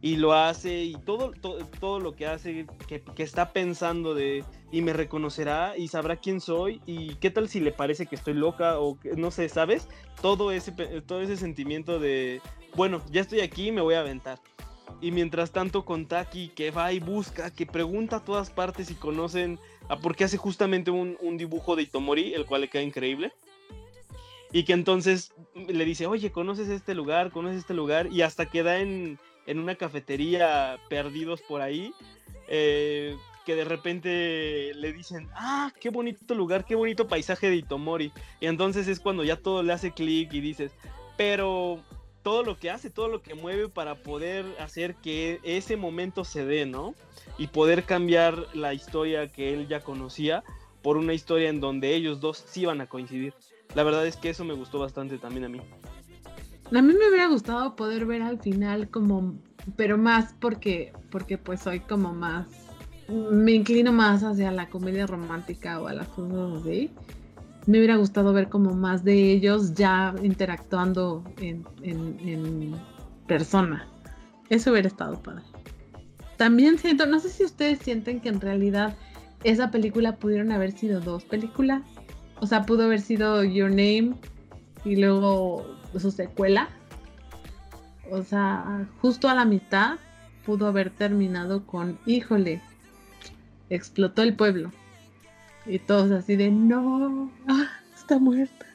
y 0.01 0.15
lo 0.15 0.33
hace 0.33 0.83
y 0.83 0.93
todo, 0.93 1.33
todo, 1.79 1.99
lo 1.99 2.15
que 2.15 2.27
hace, 2.27 2.65
que, 2.87 3.01
que, 3.01 3.23
está 3.23 3.51
pensando 3.51 4.13
de 4.13 4.45
y 4.71 4.81
me 4.81 4.93
reconocerá 4.93 5.77
y 5.77 5.89
sabrá 5.89 6.15
quién 6.15 6.39
soy 6.39 6.81
y 6.85 7.15
qué 7.15 7.29
tal 7.29 7.49
si 7.49 7.59
le 7.59 7.73
parece 7.73 8.05
que 8.05 8.15
estoy 8.15 8.35
loca 8.35 8.79
o 8.79 8.97
no 9.17 9.31
sé, 9.31 9.49
¿sabes? 9.49 9.89
Todo 10.21 10.51
ese, 10.51 10.71
todo 11.01 11.21
ese 11.21 11.35
sentimiento 11.35 11.99
de, 11.99 12.41
bueno, 12.75 13.01
ya 13.11 13.19
estoy 13.19 13.41
aquí, 13.41 13.71
me 13.71 13.81
voy 13.81 13.95
a 13.95 13.99
aventar. 13.99 14.39
Y 14.99 15.11
mientras 15.11 15.51
tanto 15.51 15.85
con 15.85 16.05
Taki, 16.05 16.49
que 16.49 16.71
va 16.71 16.91
y 16.91 16.99
busca, 16.99 17.51
que 17.51 17.65
pregunta 17.65 18.17
a 18.17 18.23
todas 18.23 18.49
partes 18.49 18.87
si 18.87 18.95
conocen 18.95 19.59
a 19.89 19.97
por 19.97 20.15
qué 20.15 20.25
hace 20.25 20.37
justamente 20.37 20.91
un, 20.91 21.37
dibujo 21.37 21.75
de 21.75 21.83
Itomori, 21.83 22.33
el 22.33 22.45
cual 22.45 22.61
le 22.61 22.69
queda 22.69 22.83
increíble. 22.83 23.31
Y 24.51 24.63
que 24.63 24.73
entonces 24.73 25.33
le 25.55 25.85
dice, 25.85 26.07
oye, 26.07 26.31
¿conoces 26.31 26.69
este 26.69 26.93
lugar? 26.93 27.31
¿Conoces 27.31 27.59
este 27.59 27.73
lugar? 27.73 28.07
Y 28.11 28.21
hasta 28.21 28.47
queda 28.47 28.79
en, 28.79 29.17
en 29.47 29.59
una 29.59 29.75
cafetería 29.75 30.77
perdidos 30.89 31.41
por 31.41 31.61
ahí. 31.61 31.93
Eh, 32.47 33.15
que 33.45 33.55
de 33.55 33.65
repente 33.65 34.73
le 34.75 34.93
dicen, 34.93 35.29
ah, 35.33 35.71
qué 35.79 35.89
bonito 35.89 36.35
lugar, 36.35 36.65
qué 36.65 36.75
bonito 36.75 37.07
paisaje 37.07 37.49
de 37.49 37.55
Itomori. 37.55 38.11
Y 38.39 38.45
entonces 38.45 38.87
es 38.87 38.99
cuando 38.99 39.23
ya 39.23 39.37
todo 39.37 39.63
le 39.63 39.73
hace 39.73 39.91
clic 39.91 40.33
y 40.33 40.41
dices, 40.41 40.71
pero 41.17 41.81
todo 42.23 42.43
lo 42.43 42.57
que 42.57 42.69
hace, 42.69 42.89
todo 42.89 43.07
lo 43.07 43.21
que 43.21 43.33
mueve 43.33 43.67
para 43.69 43.95
poder 43.95 44.45
hacer 44.59 44.95
que 44.95 45.39
ese 45.43 45.77
momento 45.77 46.23
se 46.23 46.45
dé, 46.45 46.65
¿no? 46.65 46.93
Y 47.37 47.47
poder 47.47 47.83
cambiar 47.83 48.45
la 48.53 48.73
historia 48.73 49.27
que 49.27 49.53
él 49.53 49.67
ya 49.67 49.81
conocía 49.81 50.43
por 50.81 50.97
una 50.97 51.13
historia 51.13 51.49
en 51.49 51.59
donde 51.59 51.95
ellos 51.95 52.19
dos 52.19 52.43
sí 52.47 52.65
van 52.65 52.81
a 52.81 52.87
coincidir. 52.87 53.33
La 53.75 53.83
verdad 53.83 54.05
es 54.05 54.17
que 54.17 54.29
eso 54.29 54.43
me 54.43 54.53
gustó 54.53 54.79
bastante 54.79 55.17
también 55.17 55.45
a 55.45 55.49
mí. 55.49 55.61
A 56.73 56.81
mí 56.81 56.93
me 56.93 57.09
hubiera 57.09 57.27
gustado 57.27 57.75
poder 57.75 58.05
ver 58.05 58.21
al 58.21 58.39
final 58.39 58.89
como, 58.89 59.35
pero 59.75 59.97
más 59.97 60.33
porque, 60.39 60.93
porque 61.09 61.37
pues 61.37 61.61
soy 61.61 61.81
como 61.81 62.13
más, 62.13 62.47
me 63.09 63.51
inclino 63.51 63.91
más 63.91 64.23
hacia 64.23 64.51
la 64.51 64.69
comedia 64.69 65.05
romántica 65.05 65.81
o 65.81 65.87
a 65.87 65.93
las 65.93 66.07
cosas 66.09 66.61
así. 66.61 66.91
Me 67.67 67.77
hubiera 67.77 67.95
gustado 67.95 68.33
ver 68.33 68.49
como 68.49 68.73
más 68.73 69.03
de 69.03 69.31
ellos 69.31 69.75
ya 69.75 70.15
interactuando 70.23 71.23
en, 71.37 71.65
en 71.83 72.75
persona. 73.27 73.87
Eso 74.49 74.71
hubiera 74.71 74.87
estado 74.87 75.21
padre. 75.21 75.43
También 76.37 76.77
siento, 76.79 77.05
no 77.05 77.19
sé 77.19 77.29
si 77.29 77.45
ustedes 77.45 77.79
sienten 77.79 78.19
que 78.19 78.29
en 78.29 78.41
realidad 78.41 78.97
esa 79.43 79.71
película 79.71 80.17
pudieron 80.17 80.51
haber 80.51 80.71
sido 80.71 80.99
dos 80.99 81.23
películas. 81.23 81.83
O 82.39 82.47
sea, 82.47 82.63
pudo 82.63 82.83
haber 82.83 83.01
sido 83.01 83.43
Your 83.43 83.69
Name 83.69 84.15
y 84.83 84.95
luego 84.95 85.65
su 85.97 86.11
secuela. 86.11 86.69
O 88.09 88.23
sea, 88.23 88.87
justo 89.01 89.29
a 89.29 89.35
la 89.35 89.45
mitad 89.45 89.99
pudo 90.45 90.67
haber 90.67 90.89
terminado 90.89 91.65
con, 91.65 91.99
híjole, 92.05 92.61
explotó 93.69 94.23
el 94.23 94.35
pueblo. 94.35 94.71
Y 95.65 95.79
todos 95.79 96.11
así 96.11 96.35
de, 96.35 96.51
no, 96.51 97.31
ah, 97.47 97.69
está 97.95 98.19
muerta. 98.19 98.65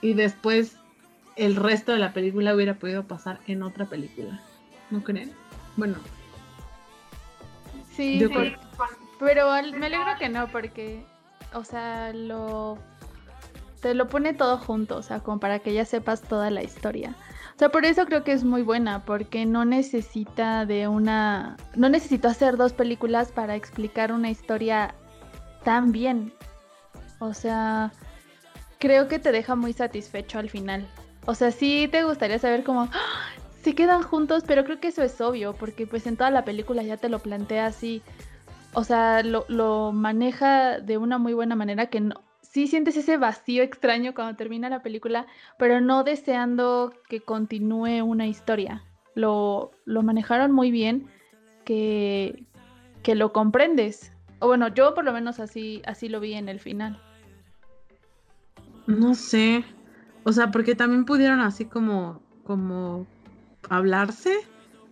Y 0.00 0.14
después 0.14 0.76
el 1.36 1.56
resto 1.56 1.92
de 1.92 1.98
la 1.98 2.12
película 2.12 2.54
hubiera 2.54 2.74
podido 2.74 3.04
pasar 3.04 3.40
en 3.46 3.62
otra 3.62 3.86
película. 3.86 4.40
¿No 4.90 5.02
creen? 5.02 5.32
Bueno, 5.76 5.96
Sí, 8.00 8.18
pero 9.18 9.50
me 9.78 9.86
alegro 9.86 10.12
que 10.18 10.30
no, 10.30 10.48
porque, 10.48 11.04
o 11.52 11.64
sea, 11.64 12.12
lo 12.14 12.78
te 13.82 13.94
lo 13.94 14.08
pone 14.08 14.34
todo 14.34 14.58
junto, 14.58 14.96
o 14.96 15.02
sea, 15.02 15.20
como 15.20 15.38
para 15.38 15.58
que 15.58 15.72
ya 15.74 15.84
sepas 15.84 16.22
toda 16.22 16.50
la 16.50 16.62
historia. 16.62 17.14
O 17.56 17.58
sea, 17.58 17.70
por 17.70 17.84
eso 17.84 18.06
creo 18.06 18.24
que 18.24 18.32
es 18.32 18.44
muy 18.44 18.62
buena, 18.62 19.04
porque 19.04 19.44
no 19.44 19.66
necesita 19.66 20.64
de 20.64 20.88
una, 20.88 21.56
no 21.76 21.88
necesito 21.88 22.28
hacer 22.28 22.56
dos 22.56 22.72
películas 22.72 23.32
para 23.32 23.54
explicar 23.54 24.12
una 24.12 24.30
historia 24.30 24.94
tan 25.64 25.92
bien. 25.92 26.32
O 27.18 27.34
sea, 27.34 27.92
creo 28.78 29.08
que 29.08 29.18
te 29.18 29.32
deja 29.32 29.54
muy 29.54 29.72
satisfecho 29.72 30.38
al 30.38 30.50
final. 30.50 30.86
O 31.26 31.34
sea, 31.34 31.50
sí 31.50 31.88
te 31.90 32.04
gustaría 32.04 32.38
saber 32.38 32.64
cómo, 32.64 32.88
se 33.62 33.74
quedan 33.74 34.02
juntos, 34.02 34.42
pero 34.46 34.64
creo 34.64 34.80
que 34.80 34.88
eso 34.88 35.02
es 35.02 35.20
obvio, 35.20 35.52
porque 35.52 35.86
pues 35.86 36.06
en 36.06 36.16
toda 36.16 36.30
la 36.30 36.44
película 36.44 36.82
ya 36.82 36.96
te 36.96 37.08
lo 37.08 37.18
plantea 37.18 37.66
así. 37.66 38.02
O 38.72 38.84
sea, 38.84 39.22
lo, 39.22 39.92
maneja 39.92 40.80
de 40.80 40.96
una 40.96 41.18
muy 41.18 41.34
buena 41.34 41.56
manera 41.56 41.86
que 41.86 42.00
no, 42.00 42.14
sí 42.40 42.66
sientes 42.68 42.96
ese 42.96 43.16
vacío 43.16 43.62
extraño 43.62 44.14
cuando 44.14 44.36
termina 44.36 44.68
la 44.70 44.82
película, 44.82 45.26
pero 45.58 45.80
no 45.80 46.04
deseando 46.04 46.94
que 47.08 47.20
continúe 47.20 48.02
una 48.02 48.26
historia. 48.26 48.82
Lo, 49.14 49.72
lo 49.84 50.02
manejaron 50.02 50.52
muy 50.52 50.70
bien, 50.70 51.08
que, 51.64 52.44
que 53.02 53.14
lo 53.14 53.32
comprendes. 53.32 54.09
O 54.40 54.46
bueno, 54.46 54.68
yo 54.68 54.94
por 54.94 55.04
lo 55.04 55.12
menos 55.12 55.38
así, 55.38 55.82
así 55.86 56.08
lo 56.08 56.18
vi 56.18 56.32
en 56.32 56.48
el 56.48 56.60
final. 56.60 57.00
No 58.86 59.14
sé. 59.14 59.64
O 60.24 60.32
sea, 60.32 60.50
porque 60.50 60.74
también 60.74 61.04
pudieron 61.04 61.40
así 61.40 61.66
como, 61.66 62.22
como 62.44 63.06
hablarse 63.68 64.34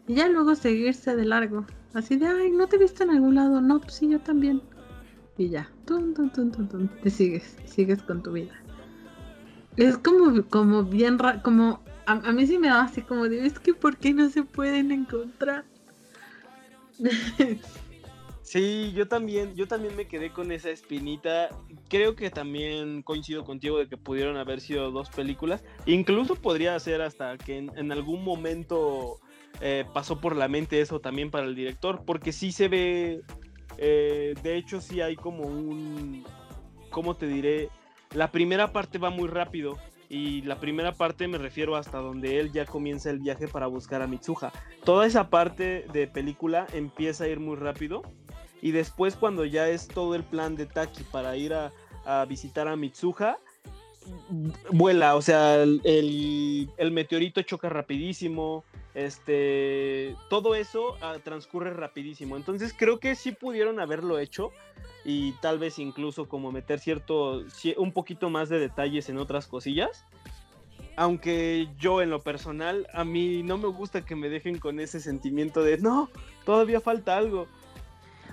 y 0.06 0.14
ya 0.14 0.28
luego 0.28 0.54
seguirse 0.54 1.16
de 1.16 1.24
largo. 1.24 1.66
Así 1.94 2.16
de, 2.16 2.26
ay, 2.26 2.50
¿no 2.50 2.66
te 2.66 2.78
viste 2.78 3.04
en 3.04 3.10
algún 3.10 3.34
lado? 3.34 3.60
No, 3.60 3.80
pues 3.80 3.94
sí, 3.94 4.08
yo 4.08 4.20
también. 4.20 4.62
Y 5.38 5.48
ya, 5.48 5.70
tum, 5.86 6.14
tum, 6.14 6.30
tum, 6.30 6.50
tum, 6.50 6.68
tum, 6.68 6.88
te 7.02 7.10
sigues, 7.10 7.56
sigues 7.64 8.02
con 8.02 8.22
tu 8.22 8.32
vida. 8.32 8.52
Es 9.76 9.96
como, 9.96 10.44
como 10.48 10.82
bien 10.82 11.18
como, 11.42 11.80
a, 12.06 12.12
a, 12.12 12.32
mí 12.32 12.46
sí 12.46 12.58
me 12.58 12.68
da 12.68 12.82
así 12.82 13.02
como 13.02 13.28
de, 13.28 13.46
es 13.46 13.58
que 13.58 13.72
¿por 13.72 13.96
qué 13.96 14.12
no 14.12 14.28
se 14.28 14.42
pueden 14.42 14.90
encontrar? 14.90 15.64
Sí, 18.48 18.92
yo 18.94 19.06
también, 19.06 19.54
yo 19.56 19.68
también 19.68 19.94
me 19.94 20.08
quedé 20.08 20.30
con 20.32 20.50
esa 20.52 20.70
espinita. 20.70 21.50
Creo 21.90 22.16
que 22.16 22.30
también 22.30 23.02
coincido 23.02 23.44
contigo 23.44 23.76
de 23.78 23.90
que 23.90 23.98
pudieron 23.98 24.38
haber 24.38 24.62
sido 24.62 24.90
dos 24.90 25.10
películas. 25.10 25.62
Incluso 25.84 26.34
podría 26.34 26.80
ser 26.80 27.02
hasta 27.02 27.36
que 27.36 27.58
en, 27.58 27.92
algún 27.92 28.24
momento 28.24 29.20
eh, 29.60 29.84
pasó 29.92 30.18
por 30.18 30.34
la 30.34 30.48
mente 30.48 30.80
eso 30.80 30.98
también 30.98 31.30
para 31.30 31.44
el 31.44 31.54
director, 31.54 32.04
porque 32.06 32.32
sí 32.32 32.50
se 32.50 32.68
ve, 32.68 33.20
eh, 33.76 34.32
de 34.42 34.56
hecho 34.56 34.80
sí 34.80 35.02
hay 35.02 35.14
como 35.14 35.42
un, 35.42 36.24
¿cómo 36.88 37.16
te 37.16 37.26
diré? 37.26 37.68
La 38.14 38.32
primera 38.32 38.72
parte 38.72 38.96
va 38.96 39.10
muy 39.10 39.28
rápido 39.28 39.76
y 40.08 40.40
la 40.40 40.58
primera 40.58 40.92
parte 40.92 41.28
me 41.28 41.36
refiero 41.36 41.76
hasta 41.76 41.98
donde 41.98 42.40
él 42.40 42.50
ya 42.50 42.64
comienza 42.64 43.10
el 43.10 43.18
viaje 43.18 43.46
para 43.46 43.66
buscar 43.66 44.00
a 44.00 44.06
Mitsuha. 44.06 44.52
Toda 44.84 45.06
esa 45.06 45.28
parte 45.28 45.84
de 45.92 46.06
película 46.06 46.66
empieza 46.72 47.24
a 47.24 47.28
ir 47.28 47.40
muy 47.40 47.56
rápido 47.56 48.00
y 48.62 48.72
después 48.72 49.16
cuando 49.16 49.44
ya 49.44 49.68
es 49.68 49.88
todo 49.88 50.14
el 50.14 50.24
plan 50.24 50.56
de 50.56 50.66
Taki 50.66 51.04
para 51.04 51.36
ir 51.36 51.54
a, 51.54 51.72
visitar 52.26 52.68
a 52.68 52.76
Mitsuha, 52.76 53.38
vuela, 54.70 55.14
o 55.14 55.20
sea, 55.20 55.62
el, 55.62 56.70
meteorito 56.90 57.42
choca 57.42 57.68
rapidísimo, 57.68 58.64
este, 58.94 60.16
todo 60.30 60.54
eso 60.54 60.96
ah, 61.02 61.16
transcurre 61.22 61.74
rapidísimo. 61.74 62.36
Entonces 62.36 62.74
creo 62.76 62.98
que 62.98 63.14
sí 63.14 63.32
pudieron 63.32 63.78
haberlo 63.78 64.18
hecho 64.18 64.52
y 65.04 65.32
tal 65.40 65.58
vez 65.58 65.78
incluso 65.78 66.28
como 66.28 66.52
meter 66.52 66.80
cierto, 66.80 67.44
un 67.76 67.92
poquito 67.92 68.30
más 68.30 68.48
de 68.48 68.58
detalles 68.58 69.08
en 69.08 69.18
otras 69.18 69.46
cosillas. 69.46 70.04
Aunque 70.96 71.68
yo 71.78 72.02
en 72.02 72.10
lo 72.10 72.22
personal, 72.22 72.88
a 72.92 73.04
mí 73.04 73.42
no 73.44 73.56
me 73.56 73.68
gusta 73.68 74.04
que 74.04 74.16
me 74.16 74.28
dejen 74.28 74.58
con 74.58 74.80
ese 74.80 74.98
sentimiento 74.98 75.62
de, 75.62 75.78
no, 75.78 76.10
todavía 76.44 76.80
falta 76.80 77.16
algo. 77.16 77.46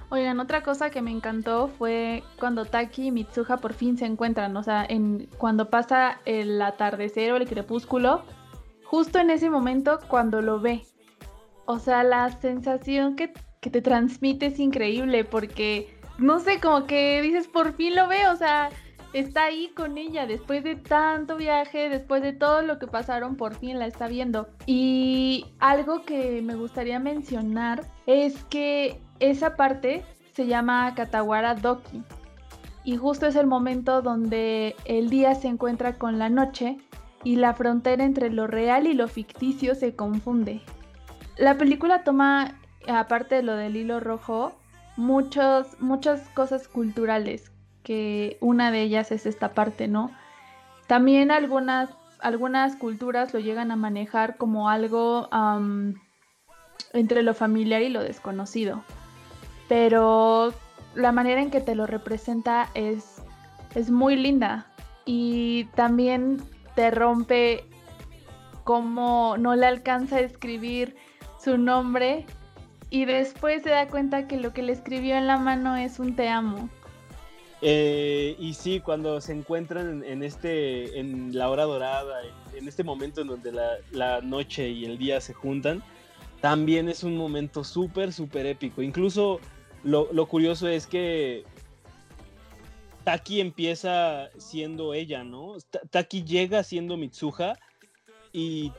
Oigan, 0.10 0.40
otra 0.40 0.62
cosa 0.62 0.92
que 0.92 1.02
me 1.02 1.12
encantó 1.12 1.68
fue 1.68 2.24
cuando 2.40 2.66
Taki 2.66 3.08
y 3.08 3.12
Mitsuha 3.12 3.58
por 3.58 3.74
fin 3.74 3.98
se 3.98 4.06
encuentran, 4.06 4.56
o 4.56 4.62
sea, 4.62 4.86
en, 4.88 5.28
cuando 5.38 5.70
pasa 5.70 6.20
el 6.26 6.62
atardecer 6.62 7.32
o 7.32 7.38
el 7.38 7.48
crepúsculo, 7.48 8.24
justo 8.84 9.18
en 9.20 9.32
ese 9.32 9.50
momento 9.50 10.00
cuando 10.08 10.42
lo 10.42 10.60
ve. 10.60 10.86
O 11.66 11.80
sea, 11.80 12.04
la 12.04 12.30
sensación 12.40 13.16
que, 13.16 13.34
que 13.62 13.72
te 13.72 13.82
transmite 13.82 14.48
es 14.48 14.60
increíble 14.60 15.26
porque, 15.26 15.98
no 16.20 16.40
sé, 16.40 16.60
como 16.60 16.86
que 16.86 17.22
dices, 17.24 17.48
por 17.48 17.74
fin 17.74 17.96
lo 17.96 18.08
ve, 18.08 18.28
o 18.28 18.36
sea, 18.36 18.70
está 19.14 19.46
ahí 19.46 19.72
con 19.76 19.98
ella 19.98 20.28
después 20.28 20.64
de 20.64 20.76
tanto 20.76 21.38
viaje, 21.38 21.90
después 21.90 22.22
de 22.22 22.34
todo 22.34 22.62
lo 22.62 22.78
que 22.78 22.86
pasaron, 22.86 23.38
por 23.38 23.56
fin 23.56 23.80
la 23.80 23.88
está 23.88 24.08
viendo. 24.08 24.50
Y 24.68 25.46
algo 25.60 26.04
que 26.04 26.42
me 26.44 26.56
gustaría 26.56 27.00
mencionar 27.00 27.82
es 28.06 28.44
que 28.46 29.02
esa 29.20 29.56
parte 29.56 30.04
se 30.34 30.48
llama 30.48 30.94
Katawara 30.96 31.56
Doki. 31.56 32.04
Y 32.84 32.98
justo 32.98 33.26
es 33.26 33.36
el 33.36 33.48
momento 33.48 34.02
donde 34.02 34.76
el 34.86 35.10
día 35.10 35.34
se 35.36 35.48
encuentra 35.48 35.98
con 35.98 36.20
la 36.20 36.30
noche 36.30 36.78
y 37.24 37.38
la 37.38 37.54
frontera 37.54 38.04
entre 38.04 38.30
lo 38.30 38.46
real 38.46 38.86
y 38.86 38.94
lo 38.94 39.08
ficticio 39.08 39.74
se 39.74 39.96
confunde. 39.96 40.62
La 41.38 41.58
película 41.58 42.04
toma, 42.04 42.60
aparte 42.88 43.36
de 43.36 43.44
lo 43.44 43.56
del 43.56 43.76
hilo 43.76 44.00
rojo, 44.00 44.54
muchos, 44.98 45.80
muchas 45.80 46.30
cosas 46.30 46.68
culturales, 46.68 47.52
que 47.82 48.38
una 48.42 48.72
de 48.72 48.82
ellas 48.82 49.12
es 49.12 49.26
esta 49.26 49.54
parte, 49.54 49.88
¿no? 49.88 50.12
También 50.88 51.32
algunas, 51.32 51.90
algunas 52.20 52.76
culturas 52.76 53.34
lo 53.34 53.40
llegan 53.40 53.72
a 53.72 53.76
manejar 53.76 54.38
como 54.38 54.70
algo 54.70 55.28
entre 56.94 57.24
lo 57.24 57.34
familiar 57.34 57.82
y 57.82 57.90
lo 57.90 58.04
desconocido 58.04 58.84
pero 59.68 60.54
la 60.96 61.12
manera 61.12 61.42
en 61.42 61.52
que 61.52 61.62
te 61.62 61.76
lo 61.76 61.88
representa 61.88 62.70
es, 62.74 63.22
es 63.76 63.90
muy 63.90 64.16
linda 64.16 64.68
y 65.06 65.66
también 65.76 66.42
te 66.76 66.92
rompe 66.92 67.66
como 68.64 69.38
no 69.38 69.56
le 69.56 69.68
alcanza 69.68 70.18
a 70.18 70.22
escribir 70.22 70.96
su 71.40 71.58
nombre 71.58 72.26
y 72.90 73.06
después 73.06 73.64
se 73.64 73.70
da 73.70 73.88
cuenta 73.88 74.28
que 74.28 74.38
lo 74.38 74.54
que 74.54 74.64
le 74.64 74.72
escribió 74.74 75.16
en 75.16 75.28
la 75.28 75.38
mano 75.38 75.76
es 75.76 76.00
un 76.00 76.16
te 76.16 76.30
amo. 76.30 76.70
Eh, 77.62 78.36
y 78.38 78.54
sí, 78.54 78.80
cuando 78.80 79.20
se 79.22 79.34
encuentran 79.34 80.04
en, 80.04 80.24
este, 80.24 81.00
en 81.00 81.36
la 81.36 81.50
hora 81.50 81.64
dorada, 81.64 82.22
en, 82.54 82.68
este 82.68 82.84
momento 82.84 83.22
en 83.22 83.28
donde 83.28 83.52
la, 83.52 83.72
la, 83.92 84.22
noche 84.22 84.70
y 84.70 84.86
el 84.86 84.98
día 84.98 85.20
se 85.20 85.34
juntan, 85.34 85.82
también 86.42 86.90
es 86.90 87.04
un 87.04 87.18
momento 87.18 87.64
súper, 87.64 88.14
súper 88.14 88.46
épico. 88.46 88.82
Incluso 88.82 89.40
lo, 89.86 90.26
curioso 90.28 90.68
es 90.68 90.88
que 90.88 91.44
Taki 93.04 93.40
empieza 93.40 94.30
siendo 94.38 94.94
ella, 94.94 95.24
¿no? 95.24 95.58
Taki 95.92 96.24
llega 96.24 96.64
siendo 96.64 96.98
Mitsuha 96.98 97.56
y, 98.34 98.72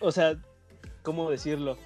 o 0.00 0.12
sea, 0.12 0.40
¿cómo 1.02 1.30
decirlo? 1.30 1.76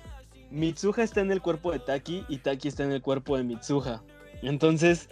Mitsuha 0.50 1.02
está 1.02 1.20
en 1.20 1.32
el 1.32 1.40
cuerpo 1.40 1.72
de 1.72 1.78
Taki 1.78 2.24
y 2.28 2.38
Taki 2.38 2.68
está 2.68 2.84
en 2.84 2.92
el 2.92 3.00
cuerpo 3.00 3.36
de 3.36 3.44
Mitsuha. 3.44 4.02
Entonces, 4.42 5.08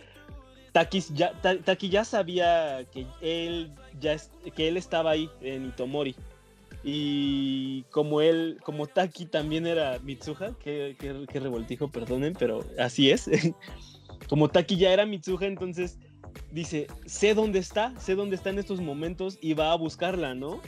Taki 0.73 1.01
ya, 1.15 1.33
ya 1.79 2.05
sabía 2.05 2.85
que 2.93 3.07
él, 3.23 3.73
ya, 3.99 4.17
que 4.55 4.69
él 4.69 4.77
estaba 4.77 5.13
ahí 5.13 5.31
en 5.41 5.67
Itomori. 5.67 6.15
Y 6.91 7.83
como 7.91 8.23
él, 8.23 8.59
como 8.65 8.87
Taki 8.87 9.27
también 9.27 9.67
era 9.67 9.99
Mitsuha, 9.99 10.57
que, 10.59 10.97
revoltijo, 11.35 11.91
perdonen, 11.91 12.33
pero 12.33 12.65
así 12.79 13.11
es. 13.11 13.29
como 14.29 14.49
Taki 14.49 14.79
ya 14.79 14.91
era 14.91 15.05
Mitsuha, 15.05 15.45
entonces 15.45 15.99
dice, 16.51 16.87
sé 17.05 17.35
dónde 17.35 17.59
está, 17.59 17.93
sé 18.01 18.15
dónde 18.15 18.37
está 18.37 18.49
en 18.49 18.59
estos 18.59 18.81
momentos 18.81 19.37
y 19.43 19.53
va 19.53 19.73
a 19.73 19.77
buscarla, 19.77 20.35
¿no? 20.35 20.63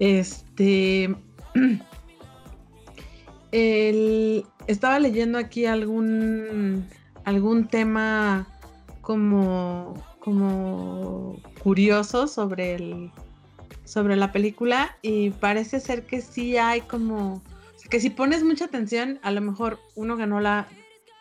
Este. 0.00 1.14
estaba 4.66 4.98
leyendo 4.98 5.38
aquí 5.38 5.66
algún, 5.66 6.88
algún 7.24 7.68
tema 7.68 8.48
como, 9.00 9.94
como 10.26 11.40
curioso 11.62 12.26
sobre, 12.26 12.74
el, 12.74 13.12
sobre 13.84 14.16
la 14.16 14.32
película 14.32 14.96
y 15.00 15.30
parece 15.30 15.78
ser 15.78 16.04
que 16.04 16.20
sí 16.20 16.56
hay 16.56 16.80
como 16.80 17.44
que 17.88 18.00
si 18.00 18.10
pones 18.10 18.42
mucha 18.42 18.64
atención, 18.64 19.20
a 19.22 19.30
lo 19.30 19.40
mejor 19.40 19.78
uno 19.94 20.16
que 20.16 20.26
no 20.26 20.40
la, 20.40 20.66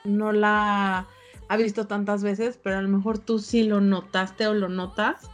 no 0.05 0.31
la 0.31 1.05
ha 1.49 1.57
visto 1.57 1.85
tantas 1.85 2.23
veces, 2.23 2.59
pero 2.63 2.79
a 2.79 2.81
lo 2.81 2.89
mejor 2.89 3.19
tú 3.19 3.37
sí 3.37 3.61
lo 3.61 3.79
notaste 3.79 4.47
o 4.47 4.55
lo 4.55 4.69
notas. 4.69 5.29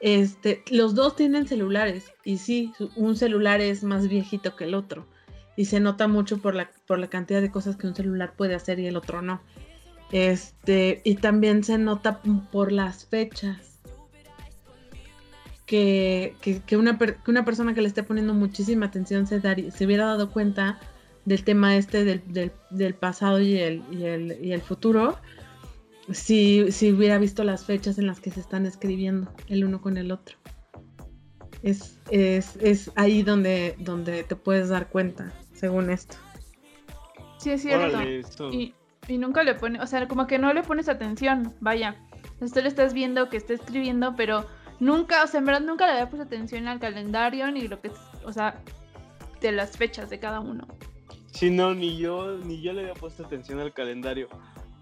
Este, 0.00 0.62
los 0.70 0.94
dos 0.94 1.16
tienen 1.16 1.48
celulares 1.48 2.12
y 2.24 2.36
sí, 2.36 2.74
un 2.94 3.16
celular 3.16 3.62
es 3.62 3.84
más 3.84 4.06
viejito 4.06 4.54
que 4.54 4.64
el 4.64 4.74
otro 4.74 5.06
y 5.56 5.64
se 5.64 5.80
nota 5.80 6.08
mucho 6.08 6.36
por 6.36 6.54
la, 6.54 6.70
por 6.86 6.98
la 6.98 7.08
cantidad 7.08 7.40
de 7.40 7.50
cosas 7.50 7.76
que 7.76 7.86
un 7.86 7.94
celular 7.94 8.34
puede 8.36 8.54
hacer 8.54 8.78
y 8.78 8.86
el 8.86 8.98
otro 8.98 9.22
no. 9.22 9.40
Este, 10.10 11.02
y 11.04 11.16
también 11.16 11.64
se 11.64 11.76
nota 11.76 12.22
por 12.50 12.72
las 12.72 13.04
fechas 13.04 13.68
que, 15.68 16.34
una, 16.72 16.98
una, 17.26 17.44
persona 17.44 17.74
que 17.74 17.82
le 17.82 17.88
esté 17.88 18.02
poniendo 18.02 18.32
muchísima 18.32 18.86
atención 18.86 19.26
se, 19.26 19.40
se 19.70 19.86
hubiera 19.86 20.06
dado 20.06 20.30
cuenta 20.30 20.80
del 21.26 21.44
tema 21.44 21.76
este 21.76 22.04
del, 22.04 22.94
pasado 22.94 23.38
y 23.40 23.58
el, 23.58 23.82
y 23.90 24.52
el, 24.52 24.62
futuro, 24.62 25.18
si, 26.10 26.72
si, 26.72 26.90
hubiera 26.90 27.18
visto 27.18 27.44
las 27.44 27.66
fechas 27.66 27.98
en 27.98 28.06
las 28.06 28.18
que 28.18 28.30
se 28.30 28.40
están 28.40 28.64
escribiendo 28.64 29.30
el 29.48 29.64
uno 29.66 29.82
con 29.82 29.98
el 29.98 30.10
otro. 30.10 30.38
Es, 31.62 31.98
es, 32.10 32.90
ahí 32.94 33.22
donde, 33.22 33.74
donde 33.78 34.24
te 34.24 34.36
puedes 34.36 34.70
dar 34.70 34.88
cuenta, 34.88 35.34
según 35.52 35.90
esto. 35.90 36.16
Sí, 37.38 37.50
es 37.50 37.60
cierto. 37.60 38.00
y, 38.50 38.74
y, 39.08 39.18
nunca 39.18 39.42
le 39.42 39.54
pone, 39.54 39.80
o 39.80 39.86
sea, 39.86 40.06
como 40.06 40.26
que 40.26 40.38
no 40.38 40.52
le 40.52 40.62
pones 40.62 40.88
atención, 40.88 41.54
vaya. 41.60 41.96
Usted 42.40 42.62
le 42.62 42.68
estás 42.68 42.94
viendo 42.94 43.28
que 43.28 43.36
está 43.36 43.54
escribiendo, 43.54 44.14
pero 44.14 44.46
Nunca, 44.80 45.24
o 45.24 45.26
sea, 45.26 45.40
en 45.40 45.46
verdad 45.46 45.60
nunca 45.60 45.86
le 45.86 45.92
había 45.92 46.08
puesto 46.08 46.24
atención 46.24 46.68
al 46.68 46.78
calendario 46.78 47.50
ni 47.50 47.66
lo 47.66 47.80
que, 47.80 47.90
o 48.24 48.32
sea, 48.32 48.62
de 49.40 49.52
las 49.52 49.76
fechas 49.76 50.08
de 50.08 50.20
cada 50.20 50.40
uno. 50.40 50.66
Sí, 51.32 51.50
no, 51.50 51.74
ni 51.74 51.96
yo, 51.96 52.38
ni 52.38 52.60
yo 52.60 52.72
le 52.72 52.82
había 52.82 52.94
puesto 52.94 53.24
atención 53.24 53.58
al 53.58 53.72
calendario. 53.72 54.28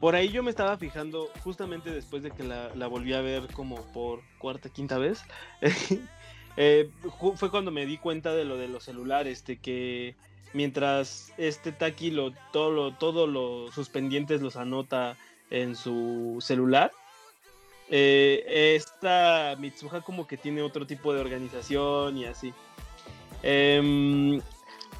Por 0.00 0.14
ahí 0.14 0.28
yo 0.28 0.42
me 0.42 0.50
estaba 0.50 0.76
fijando, 0.76 1.30
justamente 1.42 1.90
después 1.90 2.22
de 2.22 2.30
que 2.30 2.44
la, 2.44 2.86
volví 2.86 3.14
a 3.14 3.22
ver 3.22 3.46
como 3.54 3.76
por 3.92 4.20
cuarta, 4.38 4.68
quinta 4.68 4.98
vez, 4.98 5.22
eh, 6.58 6.90
fue 7.36 7.50
cuando 7.50 7.70
me 7.70 7.86
di 7.86 7.96
cuenta 7.96 8.34
de 8.34 8.44
lo 8.44 8.58
de 8.58 8.68
los 8.68 8.84
celulares, 8.84 9.46
de 9.46 9.56
que 9.56 10.14
mientras 10.56 11.34
este 11.36 11.70
Taki 11.70 12.10
lo, 12.10 12.32
todo 12.50 12.70
lo, 12.70 12.92
todo 12.94 13.70
sus 13.70 13.90
pendientes 13.90 14.40
los 14.40 14.56
anota 14.56 15.18
en 15.50 15.76
su 15.76 16.38
celular, 16.40 16.90
eh, 17.90 18.74
esta 18.74 19.54
Mitsuha 19.58 20.00
como 20.00 20.26
que 20.26 20.38
tiene 20.38 20.62
otro 20.62 20.86
tipo 20.86 21.12
de 21.12 21.20
organización 21.20 22.16
y 22.16 22.24
así. 22.24 22.54
Em, 23.42 24.40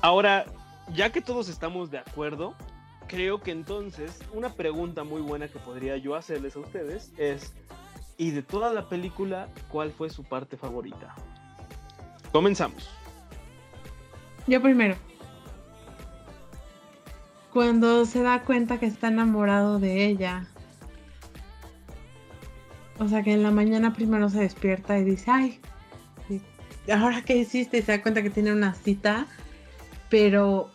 ahora, 0.03 0.45
ya 0.95 1.11
que 1.11 1.23
todos 1.23 1.49
estamos 1.49 1.91
de 1.91 1.99
acuerdo, 1.99 2.55
creo 3.09 3.41
que 3.41 3.51
entonces 3.51 4.21
una 4.35 4.53
pregunta 4.53 5.05
muy 5.05 5.23
buena 5.23 5.49
que 5.49 5.59
podría 5.59 5.97
yo 5.97 6.15
hacerles 6.17 6.55
a 6.55 6.61
ustedes 6.61 7.13
es, 7.17 7.55
¿y 8.19 8.31
de 8.31 8.43
toda 8.43 8.75
la 8.75 8.91
película 8.91 9.49
cuál 9.71 9.91
fue 9.91 10.11
su 10.11 10.23
parte 10.23 10.59
favorita? 10.59 11.15
Comenzamos. 12.31 12.91
Yo 14.47 14.61
primero. 14.61 14.97
Cuando 17.57 18.05
se 18.05 18.21
da 18.21 18.43
cuenta 18.43 18.79
que 18.79 18.85
está 18.85 19.09
enamorado 19.09 19.79
de 19.79 20.05
ella 20.05 20.47
o 22.99 23.09
sea, 23.09 23.23
que 23.23 23.33
en 23.33 23.43
la 23.43 23.51
mañana 23.51 23.95
primero 23.95 24.29
se 24.29 24.41
despierta 24.41 24.99
y 24.99 25.05
dice, 25.05 25.31
ay, 25.31 25.59
¿ahora 26.95 27.23
qué 27.23 27.39
hiciste? 27.39 27.79
Y 27.79 27.83
se 27.83 27.93
da 27.93 28.03
cuenta 28.03 28.23
que 28.23 28.29
tiene 28.29 28.53
una 28.53 28.75
cita, 28.75 29.27
pero, 30.11 30.71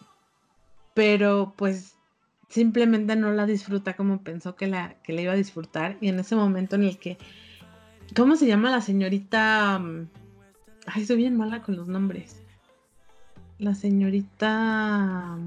pero 0.96 1.54
pues 1.56 1.94
simplemente 2.50 3.16
no 3.16 3.32
la 3.32 3.46
disfruta 3.46 3.96
como 3.96 4.24
pensó 4.24 4.56
que 4.56 4.66
la, 4.66 4.96
que 5.04 5.14
la 5.14 5.22
iba 5.22 5.34
a 5.34 5.36
disfrutar. 5.36 5.98
Y 6.02 6.08
en 6.08 6.18
ese 6.18 6.36
momento 6.36 6.78
en 6.78 6.86
el 6.86 6.98
que, 6.98 7.20
¿cómo 8.16 8.36
se 8.38 8.48
llama 8.48 8.72
la 8.72 8.82
señorita? 8.82 9.80
Ay, 10.88 11.06
soy 11.06 11.18
bien 11.18 11.38
mala 11.38 11.62
con 11.62 11.76
los 11.76 11.88
nombres. 11.88 12.42
La 13.60 13.76
señorita... 13.76 15.38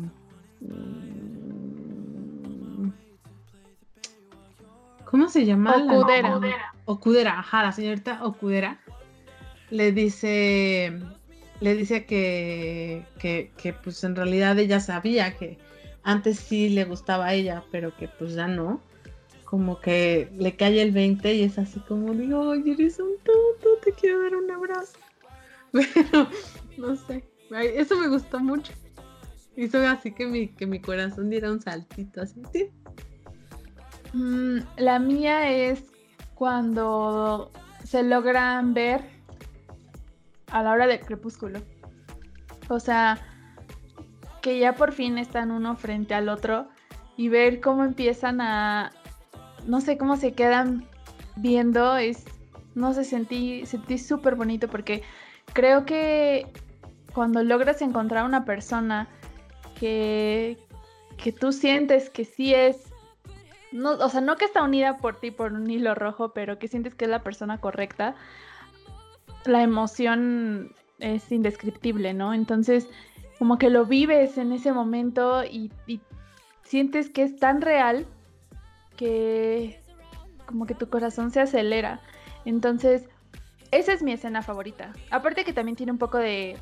¿Cómo 5.15 5.29
se 5.29 5.47
llama? 5.47 5.77
Ocudera. 5.77 6.75
Ocudera, 6.87 7.39
ajá, 7.39 7.63
la 7.63 7.73
señorita 7.73 8.25
Ocudera 8.25 8.81
le 9.71 9.93
dice, 9.93 10.93
le 11.61 11.75
dice 11.75 12.05
que, 12.05 13.05
que, 13.19 13.73
pues 13.73 14.03
en 14.05 14.17
realidad 14.17 14.59
ella 14.59 14.81
sabía 14.81 15.37
que 15.37 15.59
antes 16.03 16.39
sí 16.39 16.69
le 16.69 16.85
gustaba 16.85 17.27
a 17.27 17.35
ella, 17.35 17.65
pero 17.71 17.97
que 17.97 18.09
pues 18.09 18.35
ya 18.35 18.49
no. 18.49 18.81
Como 19.45 19.81
que 19.81 20.29
le 20.37 20.57
cae 20.57 20.83
el 20.83 20.91
20 20.91 21.33
y 21.33 21.45
es 21.45 21.59
así 21.59 21.79
como 21.81 22.13
digo, 22.13 22.41
oye, 22.41 22.73
eres 22.73 22.99
un 22.99 23.13
tonto, 23.19 23.79
te 23.85 23.93
quiero 23.93 24.23
dar 24.23 24.35
un 24.35 24.51
abrazo. 24.51 24.99
Pero, 25.73 26.29
no 26.77 26.97
sé, 26.97 27.25
eso 27.77 27.97
me 27.99 28.09
gustó 28.09 28.41
mucho. 28.41 28.73
Hizo 29.57 29.79
así 29.87 30.13
que 30.13 30.27
mi, 30.27 30.49
que 30.49 30.67
mi 30.67 30.81
corazón 30.81 31.31
diera 31.31 31.51
un 31.51 31.61
saltito 31.61 32.23
así, 32.23 32.43
¿sí? 32.53 32.71
Mm, 34.13 34.59
la 34.77 34.99
mía 34.99 35.51
es 35.51 35.85
cuando 36.35 37.51
se 37.85 38.03
logran 38.03 38.75
ver 38.75 39.01
a 40.51 40.63
la 40.63 40.73
hora 40.73 40.87
del 40.87 41.01
crepúsculo. 41.01 41.61
O 42.69 42.81
sea, 42.81 43.19
que 44.41 44.59
ya 44.59 44.75
por 44.75 44.93
fin 44.93 45.19
están 45.19 45.51
uno 45.51 45.77
frente 45.77 46.15
al 46.15 46.29
otro 46.29 46.69
y 47.17 47.29
ver 47.29 47.61
cómo 47.61 47.85
empiezan 47.85 48.41
a, 48.41 48.93
no 49.67 49.81
sé 49.81 49.97
cómo 49.97 50.17
se 50.17 50.33
quedan 50.33 50.87
viendo, 51.37 51.97
es, 51.97 52.25
no 52.75 52.93
sé, 52.93 53.05
sentí, 53.05 53.67
sentí 53.67 53.99
súper 53.99 54.35
bonito 54.35 54.69
porque 54.69 55.03
creo 55.53 55.85
que 55.85 56.47
cuando 57.13 57.43
logras 57.43 57.81
encontrar 57.83 58.25
una 58.25 58.45
persona 58.45 59.09
que, 59.79 60.59
que 61.17 61.33
tú 61.33 61.53
sientes 61.53 62.11
que 62.11 62.25
sí 62.25 62.55
es 62.55 62.93
no, 63.75 63.91
o 63.91 64.09
sea, 64.09 64.21
no 64.21 64.37
que 64.37 64.45
está 64.45 64.63
unida 64.63 64.99
por 64.99 65.17
ti 65.17 65.33
por 65.33 65.53
un 65.53 65.69
hilo 65.69 65.97
rojo, 65.97 66.33
pero 66.33 66.61
que 66.61 66.69
sientes 66.69 66.95
que 66.95 67.07
es 67.07 67.11
la 67.11 67.25
persona 67.25 67.59
correcta, 67.59 68.15
la 69.47 69.63
emoción 69.63 70.73
es 71.01 71.31
indescriptible, 71.33 72.15
¿no? 72.15 72.33
Entonces, 72.33 72.89
como 73.39 73.59
que 73.59 73.71
lo 73.71 73.85
vives 73.85 74.39
en 74.39 74.53
ese 74.53 74.73
momento 74.73 75.45
y, 75.45 75.71
sientes 76.63 77.11
que 77.11 77.23
es 77.23 77.37
tan 77.37 77.61
real 77.61 78.07
que 78.97 79.83
como 80.47 80.67
que 80.67 80.75
tu 80.75 80.89
corazón 80.89 81.31
se 81.31 81.41
acelera. 81.41 82.01
Entonces, 82.45 83.09
esa 83.71 83.93
es 83.93 84.03
mi 84.03 84.13
escena 84.13 84.41
favorita. 84.41 84.93
Aparte 85.11 85.45
que 85.45 85.53
también 85.53 85.77
tiene 85.77 85.93
un 85.93 85.99
poco 85.99 86.17
de... 86.19 86.57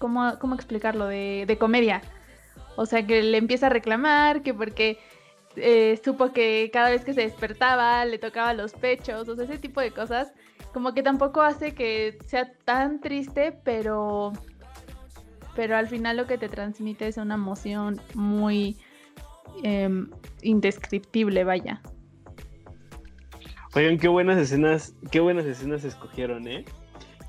¿Cómo, 0.00 0.38
cómo 0.40 0.54
explicarlo? 0.56 1.06
De, 1.06 1.44
de 1.46 1.58
comedia. 1.58 2.00
O 2.74 2.86
sea, 2.86 3.06
que 3.06 3.22
le 3.22 3.36
empieza 3.36 3.66
a 3.66 3.68
reclamar 3.68 4.42
que 4.42 4.54
porque 4.54 4.98
eh, 5.56 6.00
supo 6.02 6.32
que 6.32 6.70
cada 6.72 6.88
vez 6.88 7.04
que 7.04 7.12
se 7.12 7.20
despertaba 7.20 8.04
le 8.06 8.18
tocaba 8.18 8.54
los 8.54 8.72
pechos, 8.72 9.28
o 9.28 9.36
sea, 9.36 9.44
ese 9.44 9.58
tipo 9.58 9.82
de 9.82 9.90
cosas, 9.90 10.32
como 10.72 10.94
que 10.94 11.02
tampoco 11.02 11.42
hace 11.42 11.74
que 11.74 12.18
sea 12.26 12.50
tan 12.64 13.00
triste, 13.00 13.52
pero, 13.62 14.32
pero 15.54 15.76
al 15.76 15.88
final 15.88 16.16
lo 16.16 16.26
que 16.26 16.38
te 16.38 16.48
transmite 16.48 17.06
es 17.06 17.18
una 17.18 17.34
emoción 17.34 18.00
muy 18.14 18.78
em, 19.62 20.08
indescriptible, 20.40 21.44
vaya. 21.44 21.82
Oigan, 23.74 23.98
qué 23.98 24.08
buenas 24.08 24.38
escenas, 24.38 24.94
qué 25.10 25.20
buenas 25.20 25.44
escenas 25.44 25.84
escogieron, 25.84 26.48
¿eh? 26.48 26.64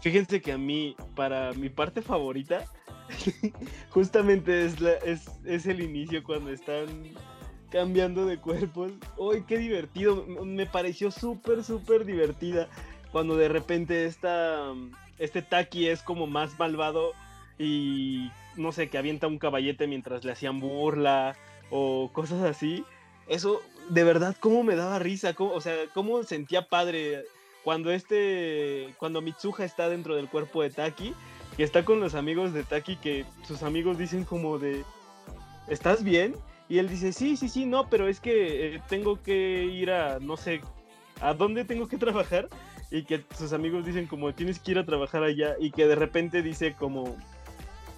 Fíjense 0.01 0.41
que 0.41 0.51
a 0.51 0.57
mí, 0.57 0.95
para 1.15 1.53
mi 1.53 1.69
parte 1.69 2.01
favorita, 2.01 2.65
justamente 3.89 4.65
es, 4.65 4.75
es, 5.05 5.27
es 5.45 5.65
el 5.67 5.81
inicio 5.81 6.23
cuando 6.23 6.51
están 6.51 6.87
cambiando 7.71 8.25
de 8.25 8.37
cuerpos. 8.37 8.91
¡Uy, 9.17 9.43
qué 9.47 9.57
divertido! 9.57 10.25
Me 10.25 10.65
pareció 10.65 11.11
súper, 11.11 11.63
súper 11.63 12.05
divertida 12.05 12.67
cuando 13.11 13.37
de 13.37 13.49
repente 13.49 14.05
esta, 14.05 14.73
este 15.19 15.41
Taki 15.41 15.87
es 15.87 16.01
como 16.01 16.27
más 16.27 16.57
malvado 16.57 17.11
y 17.59 18.31
no 18.55 18.71
sé, 18.71 18.89
que 18.89 18.97
avienta 18.97 19.27
un 19.27 19.37
caballete 19.37 19.87
mientras 19.87 20.23
le 20.23 20.31
hacían 20.31 20.59
burla 20.59 21.35
o 21.69 22.09
cosas 22.13 22.43
así. 22.43 22.83
Eso, 23.27 23.61
de 23.89 24.03
verdad, 24.03 24.35
cómo 24.39 24.63
me 24.63 24.75
daba 24.75 24.99
risa, 24.99 25.35
o 25.37 25.61
sea, 25.61 25.75
cómo 25.93 26.23
sentía 26.23 26.67
padre 26.67 27.23
cuando 27.63 27.91
este, 27.91 28.93
cuando 28.97 29.21
Mitsuha 29.21 29.65
está 29.65 29.89
dentro 29.89 30.15
del 30.15 30.29
cuerpo 30.29 30.63
de 30.63 30.69
Taki, 30.69 31.13
que 31.55 31.63
está 31.63 31.85
con 31.85 31.99
los 31.99 32.15
amigos 32.15 32.53
de 32.53 32.63
Taki, 32.63 32.95
que 32.97 33.25
sus 33.43 33.63
amigos 33.63 33.97
dicen 33.97 34.23
como 34.23 34.57
de, 34.57 34.83
¿estás 35.67 36.03
bien? 36.03 36.35
Y 36.69 36.79
él 36.79 36.87
dice, 36.87 37.11
sí, 37.11 37.35
sí, 37.35 37.49
sí, 37.49 37.65
no, 37.65 37.89
pero 37.89 38.07
es 38.07 38.19
que 38.19 38.75
eh, 38.75 38.81
tengo 38.87 39.21
que 39.21 39.65
ir 39.65 39.91
a, 39.91 40.19
no 40.19 40.37
sé, 40.37 40.61
¿a 41.19 41.33
dónde 41.33 41.65
tengo 41.65 41.87
que 41.87 41.97
trabajar? 41.97 42.47
Y 42.89 43.03
que 43.03 43.23
sus 43.37 43.53
amigos 43.53 43.85
dicen 43.85 44.07
como, 44.07 44.33
tienes 44.33 44.59
que 44.59 44.71
ir 44.71 44.79
a 44.79 44.85
trabajar 44.85 45.23
allá. 45.23 45.55
Y 45.59 45.71
que 45.71 45.87
de 45.87 45.95
repente 45.95 46.41
dice 46.41 46.73
como, 46.73 47.15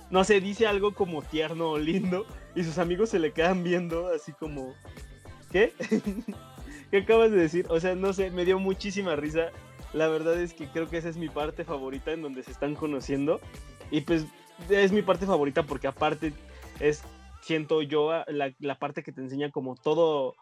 no 0.09 0.23
sé, 0.23 0.41
dice 0.41 0.67
algo 0.67 0.93
como 0.93 1.21
tierno 1.21 1.71
o 1.71 1.77
lindo. 1.77 2.25
Y 2.55 2.63
sus 2.63 2.77
amigos 2.77 3.09
se 3.09 3.19
le 3.19 3.31
quedan 3.31 3.63
viendo 3.63 4.07
así 4.07 4.31
como, 4.33 4.73
¿qué? 5.51 5.73
¿Qué 6.93 6.99
acabas 6.99 7.31
de 7.31 7.37
decir? 7.37 7.65
O 7.69 7.79
sea, 7.79 7.95
no 7.95 8.13
sé, 8.13 8.29
me 8.29 8.45
dio 8.45 8.59
muchísima 8.59 9.15
risa. 9.15 9.49
La 9.93 10.07
verdad 10.09 10.39
es 10.39 10.53
que 10.53 10.67
creo 10.67 10.87
que 10.87 10.97
esa 10.97 11.09
es 11.09 11.17
mi 11.17 11.27
parte 11.27 11.65
favorita 11.65 12.11
en 12.11 12.21
donde 12.21 12.43
se 12.43 12.51
están 12.51 12.75
conociendo. 12.75 13.41
Y 13.89 14.01
pues 14.01 14.27
es 14.69 14.91
mi 14.91 15.01
parte 15.01 15.25
favorita 15.25 15.63
porque 15.63 15.87
aparte 15.87 16.33
es, 16.79 17.03
siento 17.41 17.81
yo, 17.81 18.11
la, 18.27 18.53
la 18.59 18.75
parte 18.77 19.01
que 19.01 19.11
te 19.11 19.21
enseña 19.21 19.49
como 19.49 19.73
todo, 19.75 20.35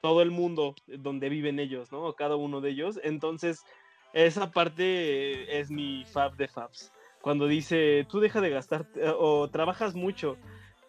todo 0.00 0.22
el 0.22 0.30
mundo 0.30 0.76
donde 0.86 1.28
viven 1.28 1.58
ellos, 1.58 1.90
¿no? 1.90 2.12
Cada 2.12 2.36
uno 2.36 2.60
de 2.60 2.70
ellos. 2.70 3.00
Entonces, 3.02 3.64
esa 4.12 4.52
parte 4.52 5.58
es 5.58 5.72
mi 5.72 6.04
fab 6.04 6.36
de 6.36 6.46
fabs. 6.46 6.92
Cuando 7.20 7.48
dice, 7.48 8.06
tú 8.08 8.20
deja 8.20 8.40
de 8.40 8.50
gastar 8.50 8.86
o 9.18 9.50
trabajas 9.50 9.96
mucho. 9.96 10.36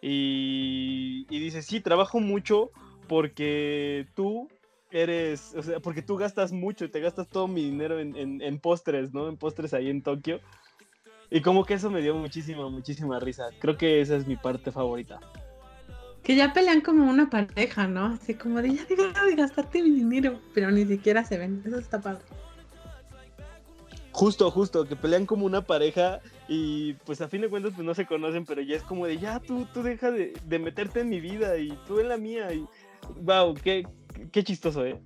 Y, 0.00 1.26
y 1.28 1.40
dice, 1.40 1.62
sí, 1.62 1.80
trabajo 1.80 2.20
mucho 2.20 2.70
porque 3.08 4.06
tú 4.14 4.48
eres, 4.90 5.54
o 5.54 5.62
sea, 5.62 5.80
porque 5.80 6.02
tú 6.02 6.16
gastas 6.16 6.52
mucho, 6.52 6.84
y 6.84 6.88
te 6.88 7.00
gastas 7.00 7.28
todo 7.28 7.48
mi 7.48 7.64
dinero 7.64 7.98
en, 7.98 8.14
en, 8.40 8.58
postres, 8.58 9.12
¿no? 9.12 9.28
En 9.28 9.36
postres 9.36 9.74
ahí 9.74 9.90
en 9.90 10.02
Tokio. 10.02 10.40
Y 11.30 11.42
como 11.42 11.64
que 11.64 11.74
eso 11.74 11.90
me 11.90 12.00
dio 12.00 12.14
muchísima, 12.14 12.68
muchísima 12.70 13.20
risa. 13.20 13.50
Creo 13.58 13.76
que 13.76 14.00
esa 14.00 14.16
es 14.16 14.26
mi 14.26 14.36
parte 14.36 14.72
favorita. 14.72 15.20
Que 16.22 16.36
ya 16.36 16.52
pelean 16.52 16.80
como 16.80 17.08
una 17.08 17.28
pareja, 17.28 17.86
¿no? 17.86 18.06
Así 18.06 18.34
como 18.34 18.62
de 18.62 18.74
ya 18.74 18.84
deja 18.84 19.24
de 19.26 19.34
gastarte 19.34 19.82
mi 19.82 19.90
dinero, 19.90 20.40
pero 20.54 20.70
ni 20.70 20.86
siquiera 20.86 21.24
se 21.24 21.36
ven. 21.36 21.62
Eso 21.66 21.78
está 21.78 22.00
padre. 22.00 22.22
Justo, 24.10 24.50
justo, 24.50 24.84
que 24.84 24.96
pelean 24.96 25.26
como 25.26 25.46
una 25.46 25.60
pareja 25.60 26.20
y 26.48 26.94
pues 27.04 27.20
a 27.20 27.28
fin 27.28 27.42
de 27.42 27.48
cuentas 27.48 27.72
pues 27.76 27.86
no 27.86 27.94
se 27.94 28.06
conocen, 28.06 28.46
pero 28.46 28.62
ya 28.62 28.74
es 28.74 28.82
como 28.82 29.06
de 29.06 29.18
ya 29.18 29.38
tú, 29.38 29.66
tú 29.72 29.82
deja 29.82 30.10
de, 30.10 30.32
de 30.44 30.58
meterte 30.58 31.00
en 31.00 31.08
mi 31.08 31.20
vida 31.20 31.56
y 31.58 31.68
tú 31.86 32.00
en 32.00 32.08
la 32.08 32.16
mía 32.16 32.52
y 32.52 32.66
wow, 33.20 33.54
qué, 33.54 33.86
qué 34.32 34.44
chistoso, 34.44 34.84
¿eh? 34.84 35.00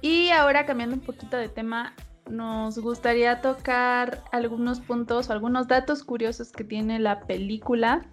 Y 0.00 0.28
ahora 0.30 0.66
cambiando 0.66 0.96
un 0.96 1.02
poquito 1.02 1.36
de 1.36 1.48
tema, 1.48 1.94
nos 2.28 2.78
gustaría 2.78 3.40
tocar 3.40 4.22
algunos 4.32 4.80
puntos, 4.80 5.30
algunos 5.30 5.68
datos 5.68 6.04
curiosos 6.04 6.52
que 6.52 6.64
tiene 6.64 6.98
la 6.98 7.20
película. 7.20 8.06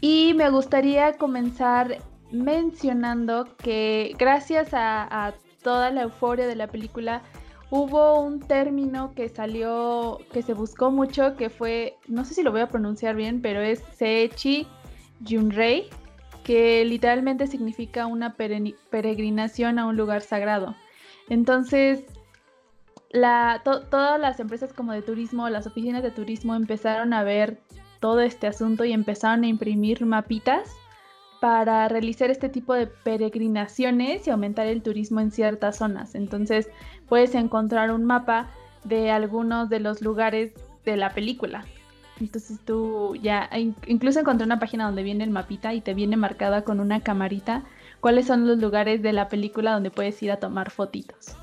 Y 0.00 0.34
me 0.34 0.50
gustaría 0.50 1.16
comenzar 1.16 1.98
mencionando 2.30 3.56
que 3.56 4.14
gracias 4.18 4.68
a, 4.72 5.34
toda 5.62 5.90
la 5.90 6.02
euforia 6.02 6.46
de 6.46 6.56
la 6.56 6.66
película, 6.66 7.22
hubo 7.70 8.20
un 8.20 8.38
término 8.38 9.14
que 9.14 9.30
salió, 9.30 10.18
que 10.30 10.42
se 10.42 10.52
buscó 10.52 10.90
mucho, 10.90 11.36
que 11.36 11.48
fue, 11.48 11.96
no 12.06 12.26
sé 12.26 12.34
si 12.34 12.42
lo 12.42 12.52
voy 12.52 12.60
a 12.60 12.68
pronunciar 12.68 13.16
bien, 13.16 13.40
pero 13.40 13.62
es 13.62 13.82
Seechi 13.96 14.68
Junrei, 15.26 15.88
que 16.44 16.84
literalmente 16.84 17.46
significa 17.48 18.06
una 18.06 18.34
peregrinación 18.34 19.78
a 19.78 19.86
un 19.86 19.96
lugar 19.96 20.20
sagrado. 20.22 20.76
Entonces, 21.28 22.04
todas 23.10 24.20
las 24.20 24.38
empresas 24.38 24.72
como 24.72 24.92
de 24.92 25.02
turismo, 25.02 25.48
las 25.48 25.66
oficinas 25.66 26.02
de 26.02 26.10
turismo 26.10 26.54
empezaron 26.54 27.12
a 27.12 27.24
ver 27.24 27.58
todo 27.98 28.20
este 28.20 28.46
asunto 28.46 28.84
y 28.84 28.92
empezaron 28.92 29.44
a 29.44 29.46
imprimir 29.46 30.04
mapitas 30.04 30.70
para 31.40 31.88
realizar 31.88 32.30
este 32.30 32.48
tipo 32.48 32.74
de 32.74 32.86
peregrinaciones 32.86 34.26
y 34.26 34.30
aumentar 34.30 34.66
el 34.66 34.82
turismo 34.82 35.20
en 35.20 35.30
ciertas 35.30 35.78
zonas. 35.78 36.14
Entonces 36.14 36.68
puedes 37.08 37.34
encontrar 37.34 37.90
un 37.90 38.04
mapa 38.04 38.50
de 38.84 39.10
algunos 39.10 39.68
de 39.70 39.80
los 39.80 40.02
lugares 40.02 40.52
de 40.84 40.96
la 40.96 41.10
película. 41.10 41.64
Entonces 42.20 42.60
tú 42.64 43.16
ya, 43.16 43.50
incluso 43.86 44.20
encontré 44.20 44.44
una 44.44 44.60
página 44.60 44.86
donde 44.86 45.02
viene 45.02 45.24
el 45.24 45.30
mapita 45.30 45.74
y 45.74 45.80
te 45.80 45.94
viene 45.94 46.16
marcada 46.16 46.62
con 46.62 46.78
una 46.78 47.00
camarita 47.00 47.64
cuáles 48.00 48.26
son 48.26 48.46
los 48.46 48.58
lugares 48.58 49.02
de 49.02 49.12
la 49.12 49.28
película 49.28 49.72
donde 49.72 49.90
puedes 49.90 50.22
ir 50.22 50.30
a 50.30 50.38
tomar 50.38 50.70
fotitos. 50.70 51.36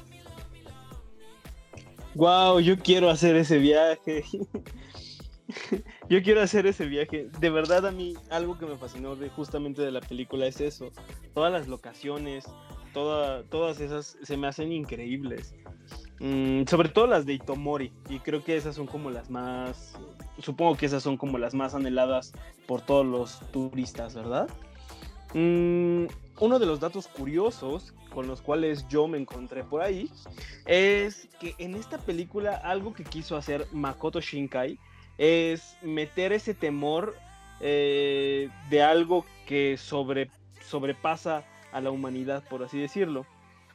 Wow, 2.15 2.59
yo 2.59 2.77
quiero 2.77 3.09
hacer 3.09 3.35
ese 3.35 3.57
viaje. 3.57 4.23
yo 6.09 6.21
quiero 6.21 6.41
hacer 6.41 6.67
ese 6.67 6.85
viaje. 6.85 7.29
De 7.39 7.49
verdad 7.49 7.85
a 7.85 7.91
mí 7.91 8.13
algo 8.29 8.57
que 8.57 8.65
me 8.65 8.77
fascinó 8.77 9.15
de, 9.15 9.29
justamente 9.29 9.81
de 9.81 9.91
la 9.91 10.01
película 10.01 10.45
es 10.45 10.61
eso. 10.61 10.91
Todas 11.33 11.51
las 11.51 11.67
locaciones, 11.67 12.45
todas 12.93 13.79
esas 13.79 14.17
se 14.21 14.37
me 14.37 14.47
hacen 14.47 14.71
increíbles. 14.71 15.53
Mm, 16.19 16.65
sobre 16.67 16.89
todo 16.89 17.07
las 17.07 17.25
de 17.25 17.33
Itomori. 17.33 17.91
Y 18.09 18.19
creo 18.19 18.43
que 18.43 18.55
esas 18.55 18.75
son 18.75 18.87
como 18.87 19.09
las 19.09 19.29
más 19.29 19.97
supongo 20.39 20.77
que 20.77 20.85
esas 20.85 21.03
son 21.03 21.17
como 21.17 21.37
las 21.37 21.53
más 21.53 21.73
anheladas 21.75 22.33
por 22.67 22.81
todos 22.81 23.05
los 23.05 23.39
turistas, 23.51 24.15
¿verdad? 24.15 24.49
Mm, 25.33 26.05
uno 26.39 26.59
de 26.59 26.65
los 26.65 26.79
datos 26.79 27.07
curiosos 27.07 27.93
con 28.13 28.27
los 28.27 28.41
cuales 28.41 28.87
yo 28.89 29.07
me 29.07 29.17
encontré 29.17 29.63
por 29.63 29.81
ahí 29.81 30.09
es 30.65 31.29
que 31.39 31.55
en 31.57 31.75
esta 31.75 31.97
película 31.97 32.55
algo 32.55 32.93
que 32.93 33.03
quiso 33.03 33.37
hacer 33.37 33.65
Makoto 33.71 34.19
Shinkai 34.19 34.77
es 35.17 35.77
meter 35.81 36.33
ese 36.33 36.53
temor 36.53 37.15
eh, 37.61 38.49
de 38.69 38.81
algo 38.81 39.25
que 39.45 39.77
sobre, 39.77 40.29
sobrepasa 40.65 41.45
a 41.71 41.79
la 41.79 41.91
humanidad, 41.91 42.43
por 42.49 42.63
así 42.63 42.79
decirlo. 42.79 43.25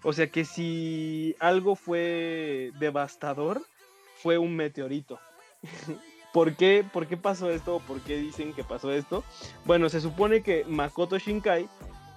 O 0.03 0.12
sea 0.12 0.27
que 0.27 0.45
si 0.45 1.35
algo 1.38 1.77
fue 1.77 2.73
devastador, 2.79 3.62
fue 4.16 4.38
un 4.38 4.57
meteorito. 4.57 5.19
¿Por 6.37 6.55
qué, 6.55 6.85
¿Por 6.85 7.07
qué 7.07 7.16
pasó 7.16 7.51
esto? 7.51 7.81
¿Por 7.88 8.03
qué 8.03 8.18
dicen 8.18 8.53
que 8.53 8.62
pasó 8.62 8.92
esto? 8.92 9.25
Bueno, 9.64 9.88
se 9.88 10.03
supone 10.03 10.42
que 10.42 10.66
Makoto 10.66 11.16
Shinkai 11.16 11.66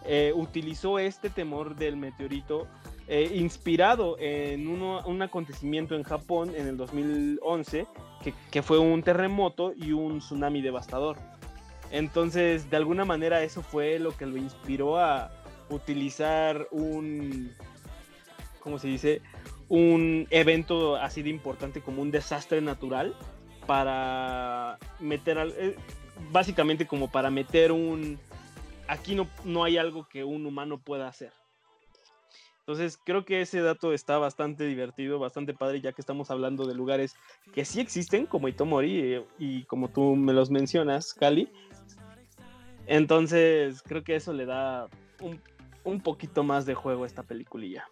eh, 0.04 0.34
utilizó 0.36 1.00
este 1.00 1.30
temor 1.30 1.78
del 1.78 1.96
meteorito 1.96 2.68
eh, 3.08 3.32
inspirado 3.34 4.18
en 4.20 4.68
un 4.68 5.22
acontecimiento 5.22 5.96
en 5.96 6.04
Japón 6.04 6.52
en 6.54 6.68
el 6.68 6.76
2011, 6.76 7.88
que, 8.22 8.34
que, 8.52 8.62
fue 8.62 8.78
un 8.78 9.04
terremoto 9.04 9.72
y 9.74 9.94
un 9.94 10.20
tsunami 10.20 10.62
devastador. 10.62 11.16
Entonces, 11.90 12.70
de 12.70 12.76
alguna 12.76 13.06
manera 13.06 13.42
eso 13.42 13.62
fue 13.62 14.00
lo 14.00 14.18
que 14.18 14.26
lo 14.26 14.36
inspiró 14.36 15.00
a 15.00 15.32
utilizar 15.70 16.68
un, 16.72 17.54
¿cómo 18.60 18.80
se 18.80 18.90
dice? 18.90 19.22
Un 19.70 20.28
evento 20.30 20.98
así 20.98 21.22
de 21.22 21.30
importante 21.30 21.80
como 21.80 22.02
un 22.02 22.12
desastre 22.12 22.60
natural 22.60 23.16
para 23.70 24.80
meter, 25.00 25.38
eh, 25.56 25.76
básicamente 26.32 26.88
como 26.88 27.12
para 27.12 27.30
meter 27.30 27.72
un, 27.72 28.18
aquí 28.88 29.14
no, 29.14 29.28
no 29.46 29.64
hay 29.64 29.78
algo 29.78 30.10
que 30.10 30.24
un 30.24 30.48
humano 30.48 30.80
pueda 30.80 31.08
hacer. 31.08 31.32
Entonces 32.62 32.98
creo 32.98 33.26
que 33.26 33.42
ese 33.42 33.62
dato 33.62 33.94
está 33.94 34.18
bastante 34.18 34.64
divertido, 34.64 35.20
bastante 35.20 35.54
padre, 35.54 35.82
ya 35.82 35.92
que 35.92 36.02
estamos 36.02 36.32
hablando 36.32 36.66
de 36.66 36.74
lugares 36.74 37.16
que 37.54 37.64
sí 37.64 37.80
existen, 37.80 38.26
como 38.26 38.48
Itomori, 38.48 39.14
eh, 39.14 39.26
y 39.38 39.66
como 39.66 39.90
tú 39.90 40.16
me 40.16 40.34
los 40.34 40.50
mencionas, 40.50 41.14
Cali. 41.14 41.48
Entonces 42.88 43.84
creo 43.84 44.04
que 44.04 44.16
eso 44.16 44.34
le 44.34 44.48
da 44.48 44.88
un, 45.22 45.40
un 45.84 46.02
poquito 46.02 46.44
más 46.44 46.66
de 46.66 46.74
juego 46.74 47.04
a 47.04 47.08
esta 47.08 47.22
peliculilla. 47.22 47.88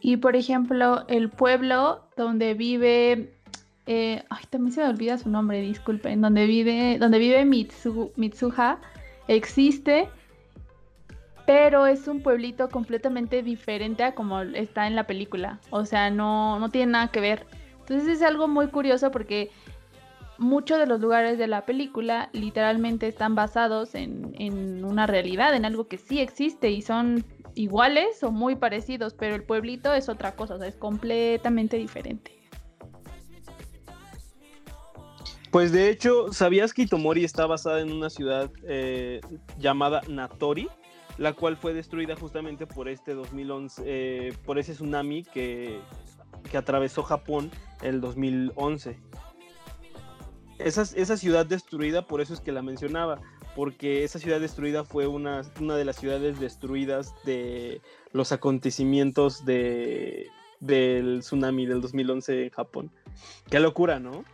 Y 0.00 0.18
por 0.18 0.36
ejemplo, 0.36 1.08
el 1.08 1.28
pueblo 1.28 2.08
donde 2.16 2.54
vive 2.54 3.35
eh, 3.86 4.24
ay, 4.30 4.44
también 4.50 4.72
se 4.72 4.82
me 4.82 4.88
olvida 4.88 5.16
su 5.16 5.28
nombre, 5.30 5.60
disculpen, 5.60 6.20
donde 6.20 6.46
vive, 6.46 6.98
donde 6.98 7.18
vive 7.18 7.44
Mitsuha, 7.44 8.80
existe, 9.28 10.08
pero 11.46 11.86
es 11.86 12.08
un 12.08 12.20
pueblito 12.20 12.68
completamente 12.68 13.42
diferente 13.42 14.02
a 14.02 14.14
como 14.14 14.40
está 14.40 14.88
en 14.88 14.96
la 14.96 15.06
película. 15.06 15.60
O 15.70 15.84
sea, 15.84 16.10
no, 16.10 16.58
no 16.58 16.70
tiene 16.70 16.92
nada 16.92 17.08
que 17.08 17.20
ver. 17.20 17.46
Entonces 17.78 18.08
es 18.08 18.22
algo 18.22 18.48
muy 18.48 18.66
curioso 18.66 19.12
porque 19.12 19.50
muchos 20.38 20.80
de 20.80 20.86
los 20.86 21.00
lugares 21.00 21.38
de 21.38 21.46
la 21.46 21.64
película 21.64 22.28
literalmente 22.32 23.06
están 23.06 23.36
basados 23.36 23.94
en, 23.94 24.34
en, 24.38 24.84
una 24.84 25.06
realidad, 25.06 25.54
en 25.54 25.64
algo 25.64 25.86
que 25.86 25.96
sí 25.96 26.20
existe 26.20 26.70
y 26.70 26.82
son 26.82 27.24
iguales 27.54 28.22
o 28.24 28.32
muy 28.32 28.56
parecidos, 28.56 29.14
pero 29.14 29.36
el 29.36 29.44
pueblito 29.44 29.94
es 29.94 30.08
otra 30.08 30.32
cosa, 30.32 30.56
o 30.56 30.58
sea, 30.58 30.66
es 30.66 30.76
completamente 30.76 31.76
diferente. 31.76 32.32
Pues 35.50 35.72
de 35.72 35.90
hecho, 35.90 36.32
¿sabías 36.32 36.74
que 36.74 36.82
Itomori 36.82 37.24
está 37.24 37.46
basada 37.46 37.80
en 37.80 37.92
una 37.92 38.10
ciudad 38.10 38.50
eh, 38.64 39.20
llamada 39.58 40.02
Natori? 40.08 40.68
La 41.18 41.32
cual 41.32 41.56
fue 41.56 41.72
destruida 41.72 42.14
justamente 42.14 42.66
por 42.66 42.88
este 42.88 43.14
2011, 43.14 43.82
eh, 43.86 44.34
por 44.44 44.58
ese 44.58 44.74
tsunami 44.74 45.24
que, 45.24 45.80
que 46.50 46.58
atravesó 46.58 47.02
Japón 47.02 47.50
el 47.82 48.02
2011. 48.02 48.98
Esa, 50.58 50.82
esa 50.82 51.16
ciudad 51.16 51.46
destruida, 51.46 52.06
por 52.06 52.20
eso 52.20 52.34
es 52.34 52.40
que 52.40 52.52
la 52.52 52.60
mencionaba, 52.60 53.20
porque 53.54 54.04
esa 54.04 54.18
ciudad 54.18 54.40
destruida 54.40 54.84
fue 54.84 55.06
una, 55.06 55.42
una 55.60 55.76
de 55.76 55.86
las 55.86 55.96
ciudades 55.96 56.38
destruidas 56.38 57.14
de 57.24 57.80
los 58.12 58.32
acontecimientos 58.32 59.46
de, 59.46 60.28
del 60.60 61.20
tsunami 61.20 61.66
del 61.66 61.80
2011 61.80 62.44
en 62.44 62.50
Japón. 62.50 62.90
Qué 63.48 63.60
locura, 63.60 63.98
¿no? 63.98 64.24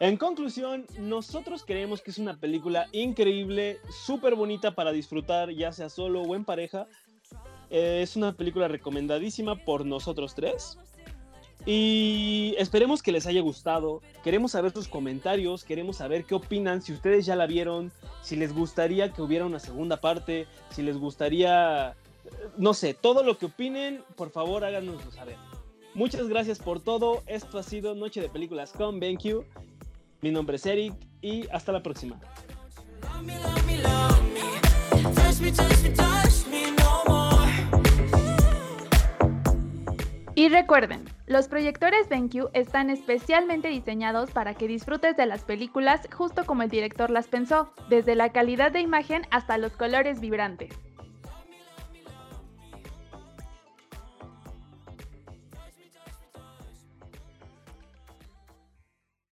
En 0.00 0.16
conclusión, 0.16 0.86
nosotros 0.98 1.62
creemos 1.66 2.00
que 2.00 2.10
es 2.10 2.16
una 2.16 2.40
película 2.40 2.88
increíble, 2.92 3.78
súper 3.90 4.34
bonita 4.34 4.74
para 4.74 4.92
disfrutar, 4.92 5.50
ya 5.50 5.72
sea 5.72 5.90
solo 5.90 6.22
o 6.22 6.34
en 6.34 6.46
pareja. 6.46 6.86
Eh, 7.68 8.00
es 8.02 8.16
una 8.16 8.32
película 8.32 8.66
recomendadísima 8.66 9.56
por 9.56 9.84
nosotros 9.84 10.34
tres. 10.34 10.78
Y 11.66 12.54
esperemos 12.56 13.02
que 13.02 13.12
les 13.12 13.26
haya 13.26 13.42
gustado. 13.42 14.00
Queremos 14.24 14.52
saber 14.52 14.72
sus 14.72 14.88
comentarios, 14.88 15.64
queremos 15.64 15.98
saber 15.98 16.24
qué 16.24 16.34
opinan, 16.34 16.80
si 16.80 16.94
ustedes 16.94 17.26
ya 17.26 17.36
la 17.36 17.46
vieron, 17.46 17.92
si 18.22 18.36
les 18.36 18.54
gustaría 18.54 19.12
que 19.12 19.20
hubiera 19.20 19.44
una 19.44 19.58
segunda 19.58 20.00
parte, 20.00 20.46
si 20.70 20.80
les 20.80 20.96
gustaría, 20.96 21.94
no 22.56 22.72
sé, 22.72 22.94
todo 22.94 23.22
lo 23.22 23.36
que 23.36 23.46
opinen, 23.46 24.02
por 24.16 24.30
favor 24.30 24.64
háganoslo 24.64 25.12
saber. 25.12 25.36
Muchas 25.92 26.26
gracias 26.28 26.58
por 26.58 26.80
todo. 26.80 27.22
Esto 27.26 27.58
ha 27.58 27.62
sido 27.62 27.94
Noche 27.94 28.22
de 28.22 28.30
Películas 28.30 28.72
con 28.72 28.98
BenQ. 28.98 29.44
Mi 30.22 30.30
nombre 30.30 30.56
es 30.56 30.66
Eric 30.66 30.94
y 31.22 31.48
hasta 31.48 31.72
la 31.72 31.82
próxima. 31.82 32.20
Y 40.34 40.48
recuerden, 40.48 41.04
los 41.26 41.48
proyectores 41.48 42.08
BenQ 42.08 42.48
están 42.54 42.88
especialmente 42.88 43.68
diseñados 43.68 44.30
para 44.30 44.54
que 44.54 44.68
disfrutes 44.68 45.16
de 45.16 45.26
las 45.26 45.44
películas 45.44 46.00
justo 46.12 46.46
como 46.46 46.62
el 46.62 46.70
director 46.70 47.10
las 47.10 47.28
pensó, 47.28 47.72
desde 47.88 48.14
la 48.14 48.30
calidad 48.30 48.72
de 48.72 48.80
imagen 48.80 49.22
hasta 49.30 49.58
los 49.58 49.72
colores 49.72 50.20
vibrantes. 50.20 50.78